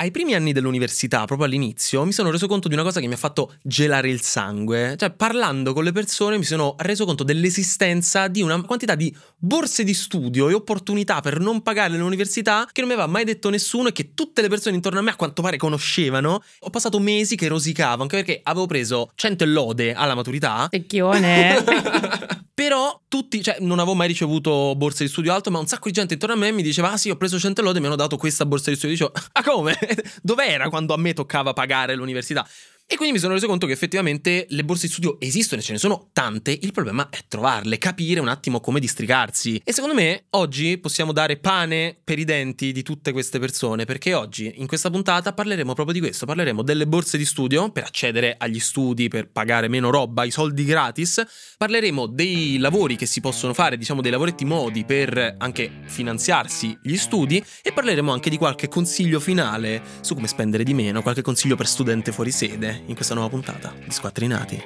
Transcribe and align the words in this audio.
ai 0.00 0.10
primi 0.12 0.34
anni 0.34 0.52
dell'università, 0.52 1.24
proprio 1.24 1.46
all'inizio, 1.46 2.04
mi 2.04 2.12
sono 2.12 2.30
reso 2.30 2.46
conto 2.46 2.68
di 2.68 2.74
una 2.74 2.84
cosa 2.84 3.00
che 3.00 3.08
mi 3.08 3.14
ha 3.14 3.18
fatto 3.18 3.54
gelare 3.62 4.08
il 4.08 4.20
sangue. 4.20 4.94
Cioè, 4.96 5.10
parlando 5.10 5.72
con 5.72 5.82
le 5.82 5.90
persone 5.90 6.38
mi 6.38 6.44
sono 6.44 6.76
reso 6.78 7.04
conto 7.04 7.24
dell'esistenza 7.24 8.28
di 8.28 8.40
una 8.40 8.60
quantità 8.62 8.94
di 8.94 9.14
borse 9.36 9.82
di 9.82 9.94
studio 9.94 10.48
e 10.48 10.54
opportunità 10.54 11.20
per 11.20 11.40
non 11.40 11.62
pagare 11.62 11.96
l'università 11.96 12.68
che 12.70 12.80
non 12.80 12.90
mi 12.90 12.94
aveva 12.94 13.10
mai 13.10 13.24
detto 13.24 13.50
nessuno 13.50 13.88
e 13.88 13.92
che 13.92 14.14
tutte 14.14 14.40
le 14.40 14.48
persone 14.48 14.76
intorno 14.76 15.00
a 15.00 15.02
me 15.02 15.10
a 15.10 15.16
quanto 15.16 15.42
pare 15.42 15.56
conoscevano. 15.56 16.42
Ho 16.60 16.70
passato 16.70 17.00
mesi 17.00 17.34
che 17.34 17.48
rosicavo, 17.48 18.02
anche 18.02 18.16
perché 18.16 18.40
avevo 18.44 18.66
preso 18.66 19.10
100 19.16 19.44
lode 19.46 19.94
alla 19.94 20.14
maturità. 20.14 20.68
Secchione. 20.70 22.46
Però 22.58 23.02
tutti, 23.06 23.40
cioè 23.40 23.58
non 23.60 23.78
avevo 23.78 23.94
mai 23.94 24.08
ricevuto 24.08 24.74
borse 24.74 25.04
di 25.04 25.10
studio 25.10 25.32
alto, 25.32 25.48
ma 25.48 25.60
un 25.60 25.68
sacco 25.68 25.86
di 25.86 25.92
gente 25.92 26.14
intorno 26.14 26.34
a 26.34 26.38
me 26.38 26.50
mi 26.50 26.64
diceva: 26.64 26.90
Ah 26.90 26.96
sì, 26.96 27.08
ho 27.08 27.14
preso 27.16 27.38
100 27.38 27.62
lode 27.62 27.78
e 27.78 27.80
mi 27.80 27.86
hanno 27.86 27.94
dato 27.94 28.16
questa 28.16 28.44
borsa 28.46 28.70
di 28.70 28.76
studio. 28.76 28.96
Dicevo, 28.96 29.12
ah 29.30 29.44
come? 29.44 29.78
Dov'era 30.22 30.68
quando 30.68 30.92
a 30.92 30.96
me 30.96 31.12
toccava 31.12 31.52
pagare 31.52 31.94
l'università? 31.94 32.44
E 32.90 32.96
quindi 32.96 33.12
mi 33.12 33.20
sono 33.20 33.34
reso 33.34 33.46
conto 33.46 33.66
che 33.66 33.74
effettivamente 33.74 34.46
le 34.48 34.64
borse 34.64 34.86
di 34.86 34.92
studio 34.92 35.20
esistono 35.20 35.60
e 35.60 35.64
ce 35.64 35.72
ne 35.72 35.78
sono 35.78 36.08
tante, 36.14 36.56
il 36.58 36.72
problema 36.72 37.10
è 37.10 37.18
trovarle, 37.28 37.76
capire 37.76 38.18
un 38.18 38.28
attimo 38.28 38.60
come 38.60 38.80
districarsi. 38.80 39.60
E 39.62 39.74
secondo 39.74 39.94
me 39.94 40.24
oggi 40.30 40.78
possiamo 40.78 41.12
dare 41.12 41.36
pane 41.36 41.98
per 42.02 42.18
i 42.18 42.24
denti 42.24 42.72
di 42.72 42.82
tutte 42.82 43.12
queste 43.12 43.38
persone, 43.38 43.84
perché 43.84 44.14
oggi 44.14 44.54
in 44.56 44.66
questa 44.66 44.88
puntata 44.88 45.34
parleremo 45.34 45.74
proprio 45.74 45.92
di 45.92 46.00
questo, 46.00 46.24
parleremo 46.24 46.62
delle 46.62 46.86
borse 46.86 47.18
di 47.18 47.26
studio 47.26 47.70
per 47.70 47.84
accedere 47.84 48.36
agli 48.38 48.58
studi, 48.58 49.08
per 49.08 49.28
pagare 49.28 49.68
meno 49.68 49.90
roba, 49.90 50.24
i 50.24 50.30
soldi 50.30 50.64
gratis, 50.64 51.22
parleremo 51.58 52.06
dei 52.06 52.56
lavori 52.56 52.96
che 52.96 53.04
si 53.04 53.20
possono 53.20 53.52
fare, 53.52 53.76
diciamo 53.76 54.00
dei 54.00 54.10
lavoretti 54.10 54.46
modi 54.46 54.86
per 54.86 55.34
anche 55.36 55.82
finanziarsi 55.84 56.78
gli 56.82 56.96
studi. 56.96 57.44
E 57.60 57.70
parleremo 57.70 58.10
anche 58.10 58.30
di 58.30 58.38
qualche 58.38 58.68
consiglio 58.68 59.20
finale 59.20 59.82
su 60.00 60.14
come 60.14 60.26
spendere 60.26 60.64
di 60.64 60.72
meno, 60.72 61.02
qualche 61.02 61.20
consiglio 61.20 61.54
per 61.54 61.66
studente 61.66 62.12
fuori 62.12 62.30
sede 62.30 62.77
in 62.86 62.94
questa 62.94 63.14
nuova 63.14 63.28
puntata 63.28 63.72
di 63.84 63.90
Squattrinati. 63.90 64.62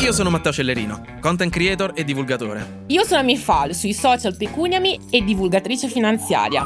Io 0.00 0.12
sono 0.12 0.30
Matteo 0.30 0.52
Cellerino, 0.52 1.04
content 1.20 1.52
creator 1.52 1.92
e 1.94 2.04
divulgatore. 2.04 2.84
Io 2.86 3.04
sono 3.04 3.22
Mifal, 3.22 3.74
sui 3.74 3.92
social 3.92 4.36
Pecuniami 4.36 4.98
e 5.10 5.22
divulgatrice 5.22 5.88
finanziaria. 5.88 6.64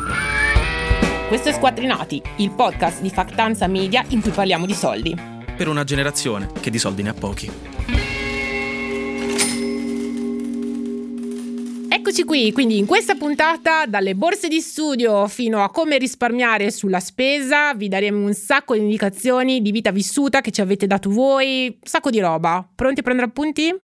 Questo 1.28 1.48
è 1.48 1.52
Squattrinati, 1.52 2.22
il 2.36 2.50
podcast 2.50 3.00
di 3.00 3.10
Factanza 3.10 3.66
Media 3.66 4.04
in 4.08 4.20
cui 4.20 4.30
parliamo 4.30 4.66
di 4.66 4.74
soldi. 4.74 5.16
Per 5.56 5.68
una 5.68 5.84
generazione 5.84 6.50
che 6.60 6.70
di 6.70 6.78
soldi 6.78 7.02
ne 7.02 7.08
ha 7.10 7.14
pochi. 7.14 7.73
Eccoci 12.16 12.28
qui, 12.28 12.52
quindi 12.52 12.78
in 12.78 12.86
questa 12.86 13.16
puntata, 13.16 13.86
dalle 13.86 14.14
borse 14.14 14.46
di 14.46 14.60
studio 14.60 15.26
fino 15.26 15.64
a 15.64 15.70
come 15.70 15.98
risparmiare 15.98 16.70
sulla 16.70 17.00
spesa, 17.00 17.74
vi 17.74 17.88
daremo 17.88 18.24
un 18.24 18.34
sacco 18.34 18.74
di 18.74 18.82
indicazioni 18.82 19.60
di 19.60 19.72
vita 19.72 19.90
vissuta 19.90 20.40
che 20.40 20.52
ci 20.52 20.60
avete 20.60 20.86
dato 20.86 21.10
voi, 21.10 21.66
un 21.70 21.76
sacco 21.82 22.10
di 22.10 22.20
roba. 22.20 22.64
Pronti 22.72 23.00
a 23.00 23.02
prendere 23.02 23.26
appunti? 23.26 23.74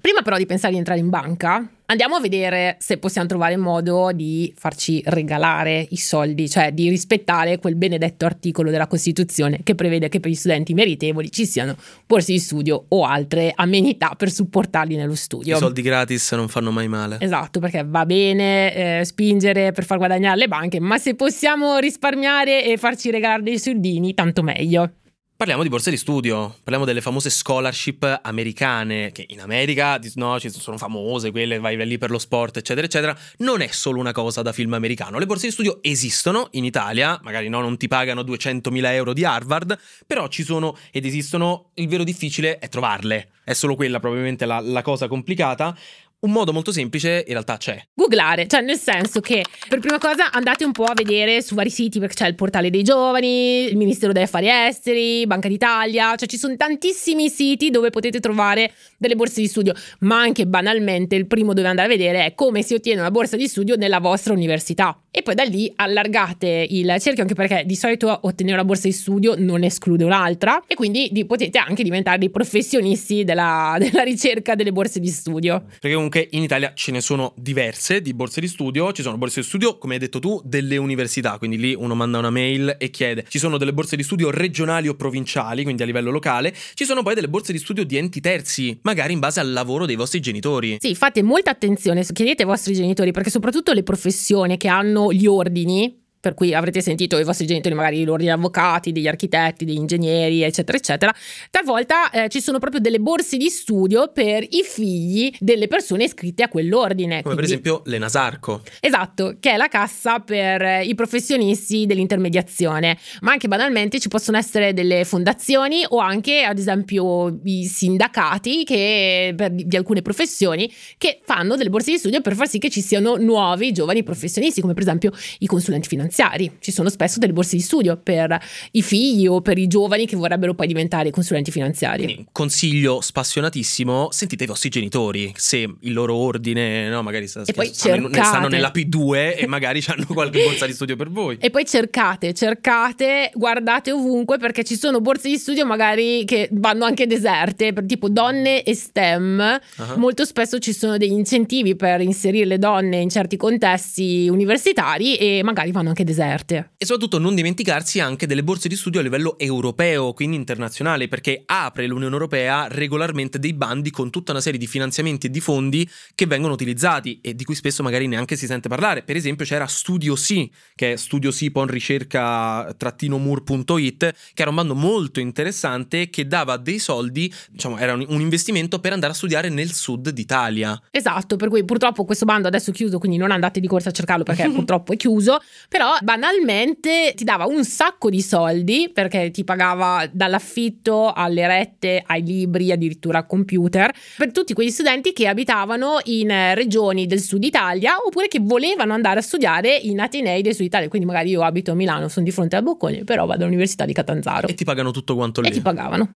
Prima 0.00 0.22
però 0.22 0.38
di 0.38 0.46
pensare 0.46 0.72
di 0.72 0.78
entrare 0.78 1.00
in 1.00 1.10
banca, 1.10 1.70
andiamo 1.86 2.16
a 2.16 2.20
vedere 2.20 2.76
se 2.78 2.98
possiamo 2.98 3.26
trovare 3.26 3.56
modo 3.56 4.10
di 4.12 4.52
farci 4.56 5.02
regalare 5.06 5.86
i 5.90 5.96
soldi, 5.96 6.48
cioè 6.48 6.72
di 6.72 6.88
rispettare 6.88 7.58
quel 7.58 7.76
benedetto 7.76 8.24
articolo 8.24 8.70
della 8.70 8.86
Costituzione 8.86 9.60
che 9.62 9.74
prevede 9.74 10.08
che 10.08 10.20
per 10.20 10.30
gli 10.30 10.34
studenti 10.34 10.74
meritevoli 10.74 11.30
ci 11.30 11.46
siano 11.46 11.76
borse 12.06 12.32
di 12.32 12.38
studio 12.38 12.86
o 12.88 13.04
altre 13.04 13.52
amenità 13.54 14.14
per 14.16 14.30
supportarli 14.30 14.96
nello 14.96 15.14
studio. 15.14 15.56
I 15.56 15.58
soldi 15.58 15.82
gratis 15.82 16.32
non 16.32 16.48
fanno 16.48 16.70
mai 16.70 16.88
male. 16.88 17.18
Esatto, 17.20 17.60
perché 17.60 17.84
va 17.86 18.04
bene 18.04 19.00
eh, 19.00 19.04
spingere 19.04 19.72
per 19.72 19.84
far 19.84 19.98
guadagnare 19.98 20.38
le 20.38 20.48
banche, 20.48 20.80
ma 20.80 20.98
se 20.98 21.14
possiamo 21.14 21.78
risparmiare 21.78 22.64
e 22.64 22.76
farci 22.76 23.10
regalare 23.10 23.42
dei 23.42 23.58
soldini, 23.58 24.14
tanto 24.14 24.42
meglio. 24.42 24.90
Parliamo 25.38 25.62
di 25.62 25.68
borse 25.68 25.90
di 25.90 25.98
studio, 25.98 26.54
parliamo 26.62 26.86
delle 26.86 27.02
famose 27.02 27.28
scholarship 27.28 28.20
americane, 28.22 29.12
che 29.12 29.26
in 29.28 29.42
America 29.42 30.00
no, 30.14 30.38
sono 30.38 30.78
famose, 30.78 31.30
quelle 31.30 31.58
vai 31.58 31.76
lì 31.86 31.98
per 31.98 32.08
lo 32.10 32.18
sport, 32.18 32.56
eccetera, 32.56 32.86
eccetera. 32.86 33.14
Non 33.40 33.60
è 33.60 33.66
solo 33.66 34.00
una 34.00 34.12
cosa 34.12 34.40
da 34.40 34.52
film 34.52 34.72
americano. 34.72 35.18
Le 35.18 35.26
borse 35.26 35.48
di 35.48 35.52
studio 35.52 35.80
esistono 35.82 36.48
in 36.52 36.64
Italia, 36.64 37.20
magari 37.22 37.50
no, 37.50 37.60
non 37.60 37.76
ti 37.76 37.86
pagano 37.86 38.22
200.000 38.22 38.92
euro 38.92 39.12
di 39.12 39.26
Harvard, 39.26 39.78
però 40.06 40.26
ci 40.28 40.42
sono 40.42 40.74
ed 40.90 41.04
esistono. 41.04 41.68
Il 41.74 41.88
vero 41.88 42.02
difficile 42.02 42.58
è 42.58 42.70
trovarle. 42.70 43.32
È 43.44 43.52
solo 43.52 43.74
quella 43.76 44.00
probabilmente 44.00 44.46
la, 44.46 44.60
la 44.60 44.80
cosa 44.80 45.06
complicata. 45.06 45.76
Un 46.18 46.32
modo 46.32 46.50
molto 46.50 46.72
semplice 46.72 47.24
in 47.26 47.32
realtà 47.32 47.58
c'è. 47.58 47.78
Googlare, 47.94 48.46
cioè 48.46 48.62
nel 48.62 48.78
senso 48.78 49.20
che 49.20 49.44
per 49.68 49.80
prima 49.80 49.98
cosa 49.98 50.32
andate 50.32 50.64
un 50.64 50.72
po' 50.72 50.84
a 50.84 50.94
vedere 50.94 51.42
su 51.42 51.54
vari 51.54 51.68
siti 51.68 51.98
perché 51.98 52.14
c'è 52.14 52.26
il 52.26 52.34
portale 52.34 52.70
dei 52.70 52.82
giovani, 52.82 53.66
il 53.68 53.76
Ministero 53.76 54.12
degli 54.12 54.22
Affari 54.22 54.48
Esteri, 54.48 55.26
Banca 55.26 55.48
d'Italia, 55.48 56.14
cioè 56.16 56.26
ci 56.26 56.38
sono 56.38 56.56
tantissimi 56.56 57.28
siti 57.28 57.68
dove 57.68 57.90
potete 57.90 58.18
trovare 58.18 58.72
delle 58.96 59.14
borse 59.14 59.42
di 59.42 59.46
studio, 59.46 59.74
ma 60.00 60.18
anche 60.18 60.46
banalmente 60.46 61.16
il 61.16 61.26
primo 61.26 61.52
dove 61.52 61.68
andare 61.68 61.86
a 61.86 61.90
vedere 61.90 62.24
è 62.24 62.34
come 62.34 62.62
si 62.62 62.72
ottiene 62.72 63.00
una 63.00 63.10
borsa 63.10 63.36
di 63.36 63.46
studio 63.46 63.76
nella 63.76 64.00
vostra 64.00 64.32
università. 64.32 64.98
E 65.10 65.22
poi 65.22 65.34
da 65.34 65.44
lì 65.44 65.70
allargate 65.76 66.66
il 66.68 66.94
cerchio 66.98 67.22
anche 67.22 67.34
perché 67.34 67.64
di 67.64 67.76
solito 67.76 68.18
ottenere 68.22 68.56
una 68.56 68.64
borsa 68.64 68.86
di 68.86 68.92
studio 68.92 69.34
non 69.36 69.64
esclude 69.64 70.04
un'altra 70.04 70.62
e 70.66 70.74
quindi 70.74 71.10
potete 71.26 71.58
anche 71.58 71.82
diventare 71.82 72.18
dei 72.18 72.30
professionisti 72.30 73.24
della, 73.24 73.76
della 73.80 74.02
ricerca 74.02 74.54
delle 74.54 74.72
borse 74.72 74.98
di 74.98 75.08
studio. 75.08 75.64
Perché 75.80 75.96
comunque 76.06 76.28
in 76.36 76.42
Italia 76.42 76.72
ce 76.74 76.92
ne 76.92 77.00
sono 77.00 77.32
diverse 77.36 78.00
di 78.00 78.14
borse 78.14 78.40
di 78.40 78.48
studio, 78.48 78.92
ci 78.92 79.02
sono 79.02 79.16
borse 79.16 79.40
di 79.40 79.46
studio, 79.46 79.76
come 79.78 79.94
hai 79.94 80.00
detto 80.00 80.20
tu, 80.20 80.40
delle 80.44 80.76
università, 80.76 81.36
quindi 81.38 81.58
lì 81.58 81.74
uno 81.74 81.94
manda 81.94 82.18
una 82.18 82.30
mail 82.30 82.76
e 82.78 82.90
chiede. 82.90 83.24
Ci 83.28 83.38
sono 83.38 83.58
delle 83.58 83.72
borse 83.72 83.96
di 83.96 84.02
studio 84.02 84.30
regionali 84.30 84.88
o 84.88 84.94
provinciali, 84.94 85.64
quindi 85.64 85.82
a 85.82 85.86
livello 85.86 86.10
locale, 86.10 86.54
ci 86.74 86.84
sono 86.84 87.02
poi 87.02 87.14
delle 87.14 87.28
borse 87.28 87.52
di 87.52 87.58
studio 87.58 87.84
di 87.84 87.96
enti 87.96 88.20
terzi, 88.20 88.78
magari 88.82 89.12
in 89.14 89.18
base 89.18 89.40
al 89.40 89.50
lavoro 89.52 89.86
dei 89.86 89.96
vostri 89.96 90.20
genitori. 90.20 90.76
Sì, 90.80 90.94
fate 90.94 91.22
molta 91.22 91.50
attenzione, 91.50 92.04
chiedete 92.04 92.42
ai 92.42 92.48
vostri 92.48 92.74
genitori 92.74 93.10
perché 93.10 93.30
soprattutto 93.30 93.72
le 93.72 93.82
professioni 93.82 94.56
che 94.56 94.68
hanno 94.68 95.12
gli 95.12 95.26
ordini 95.26 96.04
per 96.26 96.34
cui 96.34 96.52
avrete 96.54 96.80
sentito 96.80 97.20
i 97.20 97.22
vostri 97.22 97.46
genitori 97.46 97.72
magari 97.76 98.02
l'ordine 98.02 98.32
di 98.32 98.36
avvocati, 98.36 98.90
degli 98.90 99.06
architetti, 99.06 99.64
degli 99.64 99.76
ingegneri, 99.76 100.42
eccetera, 100.42 100.76
eccetera. 100.76 101.14
Talvolta 101.52 102.10
eh, 102.10 102.28
ci 102.28 102.40
sono 102.40 102.58
proprio 102.58 102.80
delle 102.80 102.98
borse 102.98 103.36
di 103.36 103.48
studio 103.48 104.10
per 104.12 104.42
i 104.42 104.64
figli 104.64 105.32
delle 105.38 105.68
persone 105.68 106.02
iscritte 106.02 106.42
a 106.42 106.48
quell'ordine. 106.48 107.22
Come 107.22 107.36
Quindi, 107.36 107.36
per 107.36 107.44
esempio 107.44 107.82
l'Enasarco. 107.84 108.62
Esatto, 108.80 109.36
che 109.38 109.52
è 109.52 109.56
la 109.56 109.68
cassa 109.68 110.18
per 110.18 110.84
i 110.84 110.96
professionisti 110.96 111.86
dell'intermediazione, 111.86 112.98
ma 113.20 113.30
anche 113.30 113.46
banalmente 113.46 114.00
ci 114.00 114.08
possono 114.08 114.36
essere 114.36 114.72
delle 114.72 115.04
fondazioni 115.04 115.84
o 115.86 115.98
anche 115.98 116.42
ad 116.42 116.58
esempio 116.58 117.38
i 117.44 117.66
sindacati 117.66 118.64
che, 118.64 119.32
per, 119.36 119.52
di 119.52 119.76
alcune 119.76 120.02
professioni 120.02 120.68
che 120.98 121.20
fanno 121.22 121.54
delle 121.54 121.70
borse 121.70 121.92
di 121.92 121.98
studio 121.98 122.20
per 122.20 122.34
far 122.34 122.48
sì 122.48 122.58
che 122.58 122.68
ci 122.68 122.80
siano 122.80 123.14
nuovi 123.14 123.70
giovani 123.70 124.02
professionisti, 124.02 124.60
come 124.60 124.74
per 124.74 124.82
esempio 124.82 125.12
i 125.38 125.46
consulenti 125.46 125.86
finanziari 125.86 126.14
finanziari. 126.16 126.56
Ci 126.58 126.72
sono 126.72 126.88
spesso 126.88 127.18
delle 127.18 127.32
borse 127.32 127.56
di 127.56 127.62
studio 127.62 127.98
per 128.02 128.38
i 128.72 128.82
figli 128.82 129.26
o 129.26 129.42
per 129.42 129.58
i 129.58 129.66
giovani 129.66 130.06
che 130.06 130.16
vorrebbero 130.16 130.54
poi 130.54 130.66
diventare 130.66 131.10
consulenti 131.10 131.50
finanziari. 131.50 132.04
Quindi, 132.04 132.26
consiglio 132.32 133.00
spassionatissimo, 133.00 134.08
sentite 134.10 134.44
i 134.44 134.46
vostri 134.46 134.70
genitori, 134.70 135.32
se 135.36 135.58
il 135.78 135.92
loro 135.92 136.16
ordine, 136.16 136.88
no, 136.88 137.02
magari 137.02 137.28
sta, 137.28 137.44
stanno, 137.44 137.70
cercate... 137.70 138.24
stanno, 138.24 138.48
nella 138.48 138.72
P2 138.74 139.38
e 139.38 139.46
magari 139.46 139.82
hanno 139.86 140.06
qualche 140.12 140.42
borsa 140.42 140.66
di 140.66 140.72
studio 140.72 140.96
per 140.96 141.10
voi. 141.10 141.36
E 141.38 141.50
poi 141.50 141.66
cercate, 141.66 142.32
cercate, 142.32 143.30
guardate 143.34 143.92
ovunque 143.92 144.38
perché 144.38 144.64
ci 144.64 144.76
sono 144.76 145.00
borse 145.00 145.28
di 145.28 145.36
studio 145.36 145.66
magari 145.66 146.24
che 146.24 146.48
vanno 146.52 146.84
anche 146.84 147.06
deserte, 147.06 147.72
per 147.72 147.84
tipo 147.84 148.08
donne 148.08 148.62
e 148.62 148.74
STEM. 148.74 149.60
Uh-huh. 149.76 149.98
Molto 149.98 150.24
spesso 150.24 150.58
ci 150.58 150.72
sono 150.72 150.96
degli 150.96 151.12
incentivi 151.12 151.76
per 151.76 152.00
inserire 152.00 152.46
le 152.46 152.58
donne 152.58 152.98
in 152.98 153.10
certi 153.10 153.36
contesti 153.36 154.28
universitari 154.28 155.16
e 155.16 155.42
magari 155.42 155.72
vanno 155.72 155.88
anche 155.88 155.95
deserte. 156.04 156.72
E 156.76 156.84
soprattutto 156.84 157.18
non 157.18 157.34
dimenticarsi 157.34 158.00
anche 158.00 158.26
delle 158.26 158.42
borse 158.42 158.68
di 158.68 158.76
studio 158.76 159.00
a 159.00 159.02
livello 159.02 159.38
europeo, 159.38 160.12
quindi 160.12 160.36
internazionale, 160.36 161.08
perché 161.08 161.42
apre 161.44 161.86
l'Unione 161.86 162.12
Europea 162.12 162.68
regolarmente 162.68 163.38
dei 163.38 163.52
bandi 163.52 163.90
con 163.90 164.10
tutta 164.10 164.32
una 164.32 164.40
serie 164.40 164.58
di 164.58 164.66
finanziamenti 164.66 165.26
e 165.26 165.30
di 165.30 165.40
fondi 165.40 165.88
che 166.14 166.26
vengono 166.26 166.52
utilizzati 166.52 167.20
e 167.20 167.34
di 167.34 167.44
cui 167.44 167.54
spesso 167.54 167.82
magari 167.82 168.06
neanche 168.06 168.36
si 168.36 168.46
sente 168.46 168.68
parlare. 168.68 169.02
Per 169.02 169.16
esempio 169.16 169.44
c'era 169.44 169.66
Studio 169.66 170.16
Sì, 170.16 170.50
che 170.74 170.92
è 170.92 170.96
Studio 170.96 171.30
Sì 171.30 171.50
pon 171.50 171.66
ricerca-mur.it, 171.66 174.14
che 174.34 174.42
era 174.42 174.50
un 174.50 174.56
bando 174.56 174.74
molto 174.74 175.20
interessante 175.20 176.10
che 176.10 176.26
dava 176.26 176.56
dei 176.56 176.78
soldi, 176.78 177.32
diciamo 177.50 177.78
era 177.78 177.94
un 177.94 178.20
investimento 178.20 178.80
per 178.80 178.92
andare 178.92 179.12
a 179.12 179.16
studiare 179.16 179.48
nel 179.48 179.72
sud 179.72 180.10
d'Italia. 180.10 180.80
Esatto, 180.90 181.36
per 181.36 181.48
cui 181.48 181.64
purtroppo 181.64 182.04
questo 182.04 182.24
bando 182.24 182.48
adesso 182.48 182.70
è 182.70 182.72
chiuso, 182.72 182.98
quindi 182.98 183.16
non 183.16 183.30
andate 183.30 183.60
di 183.60 183.66
corsa 183.66 183.90
a 183.90 183.92
cercarlo 183.92 184.24
perché 184.24 184.48
purtroppo 184.50 184.92
è 184.92 184.96
chiuso, 184.96 185.40
però 185.68 185.85
Però 185.86 185.98
banalmente 186.02 187.12
ti 187.14 187.22
dava 187.22 187.46
un 187.46 187.64
sacco 187.64 188.10
di 188.10 188.20
soldi 188.20 188.90
perché 188.92 189.30
ti 189.30 189.44
pagava 189.44 190.04
dall'affitto 190.10 191.12
alle 191.12 191.46
rette, 191.46 192.02
ai 192.04 192.24
libri, 192.24 192.72
addirittura 192.72 193.18
al 193.18 193.26
computer, 193.26 193.94
per 194.16 194.32
tutti 194.32 194.52
quegli 194.52 194.70
studenti 194.70 195.12
che 195.12 195.28
abitavano 195.28 195.98
in 196.06 196.54
regioni 196.54 197.06
del 197.06 197.20
sud 197.20 197.44
Italia 197.44 197.98
oppure 198.04 198.26
che 198.26 198.40
volevano 198.42 198.94
andare 198.94 199.20
a 199.20 199.22
studiare 199.22 199.76
in 199.76 200.00
Atenei 200.00 200.42
del 200.42 200.56
sud 200.56 200.64
Italia. 200.64 200.88
Quindi 200.88 201.06
magari 201.06 201.30
io 201.30 201.42
abito 201.42 201.70
a 201.70 201.74
Milano, 201.76 202.08
sono 202.08 202.24
di 202.24 202.32
fronte 202.32 202.56
a 202.56 202.62
Bocconi, 202.62 203.04
però 203.04 203.24
vado 203.24 203.44
all'Università 203.44 203.84
di 203.84 203.92
Catanzaro. 203.92 204.48
E 204.48 204.54
ti 204.54 204.64
pagano 204.64 204.90
tutto 204.90 205.14
quanto 205.14 205.40
lì. 205.40 205.46
E 205.46 205.50
ti 205.52 205.60
pagavano. 205.60 206.10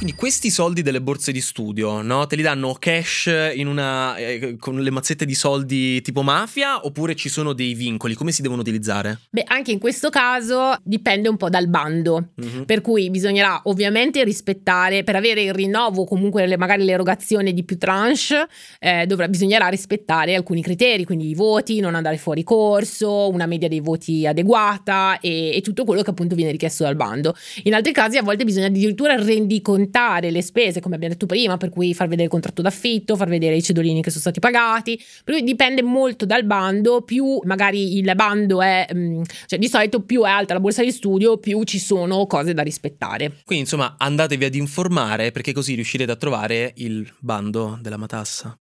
Quindi 0.00 0.16
questi 0.16 0.48
soldi 0.48 0.80
delle 0.80 1.02
borse 1.02 1.30
di 1.30 1.42
studio, 1.42 2.00
no? 2.00 2.26
Te 2.26 2.34
li 2.34 2.40
danno 2.40 2.74
cash 2.78 3.30
in 3.54 3.66
una, 3.66 4.16
eh, 4.16 4.56
con 4.58 4.80
le 4.80 4.90
mazzette 4.90 5.26
di 5.26 5.34
soldi 5.34 6.00
tipo 6.00 6.22
mafia 6.22 6.86
oppure 6.86 7.14
ci 7.14 7.28
sono 7.28 7.52
dei 7.52 7.74
vincoli? 7.74 8.14
Come 8.14 8.32
si 8.32 8.40
devono 8.40 8.62
utilizzare? 8.62 9.18
Beh, 9.28 9.44
anche 9.46 9.72
in 9.72 9.78
questo 9.78 10.08
caso 10.08 10.74
dipende 10.82 11.28
un 11.28 11.36
po' 11.36 11.50
dal 11.50 11.68
bando, 11.68 12.28
mm-hmm. 12.40 12.62
per 12.62 12.80
cui 12.80 13.10
bisognerà 13.10 13.60
ovviamente 13.64 14.24
rispettare, 14.24 15.04
per 15.04 15.16
avere 15.16 15.42
il 15.42 15.52
rinnovo, 15.52 16.06
comunque 16.06 16.46
le, 16.46 16.56
magari 16.56 16.82
l'erogazione 16.84 17.52
di 17.52 17.62
più 17.62 17.76
tranche, 17.76 18.48
eh, 18.78 19.04
dovrà, 19.04 19.28
bisognerà 19.28 19.68
rispettare 19.68 20.34
alcuni 20.34 20.62
criteri, 20.62 21.04
quindi 21.04 21.28
i 21.28 21.34
voti, 21.34 21.78
non 21.80 21.94
andare 21.94 22.16
fuori 22.16 22.42
corso, 22.42 23.28
una 23.28 23.44
media 23.44 23.68
dei 23.68 23.80
voti 23.80 24.26
adeguata 24.26 25.20
e, 25.20 25.54
e 25.54 25.60
tutto 25.60 25.84
quello 25.84 26.00
che 26.00 26.08
appunto 26.08 26.34
viene 26.34 26.52
richiesto 26.52 26.84
dal 26.84 26.96
bando. 26.96 27.36
In 27.64 27.74
altri 27.74 27.92
casi 27.92 28.16
a 28.16 28.22
volte 28.22 28.44
bisogna 28.44 28.68
addirittura 28.68 29.14
rendicontare 29.14 29.88
documentare 29.90 30.30
le 30.30 30.42
spese, 30.42 30.80
come 30.80 30.94
abbiamo 30.94 31.14
detto 31.14 31.26
prima, 31.26 31.56
per 31.56 31.68
cui 31.68 31.92
far 31.92 32.06
vedere 32.06 32.24
il 32.24 32.30
contratto 32.30 32.62
d'affitto, 32.62 33.16
far 33.16 33.28
vedere 33.28 33.56
i 33.56 33.62
cedolini 33.62 34.00
che 34.02 34.10
sono 34.10 34.22
stati 34.22 34.38
pagati. 34.38 34.96
Per 35.24 35.34
cui 35.34 35.42
dipende 35.42 35.82
molto 35.82 36.24
dal 36.24 36.44
bando, 36.44 37.02
più 37.02 37.40
magari 37.44 37.98
il 37.98 38.10
bando 38.14 38.62
è, 38.62 38.86
mm, 38.94 39.22
cioè 39.46 39.58
di 39.58 39.68
solito 39.68 40.00
più 40.02 40.22
è 40.22 40.30
alta 40.30 40.54
la 40.54 40.60
borsa 40.60 40.82
di 40.82 40.92
studio, 40.92 41.38
più 41.38 41.62
ci 41.64 41.78
sono 41.78 42.26
cose 42.26 42.54
da 42.54 42.62
rispettare. 42.62 43.40
Quindi 43.44 43.64
insomma 43.64 43.96
andatevi 43.98 44.44
ad 44.44 44.54
informare 44.54 45.32
perché 45.32 45.52
così 45.52 45.74
riuscirete 45.74 46.12
a 46.12 46.16
trovare 46.16 46.72
il 46.76 47.10
bando 47.18 47.78
della 47.82 47.96
matassa. 47.96 48.56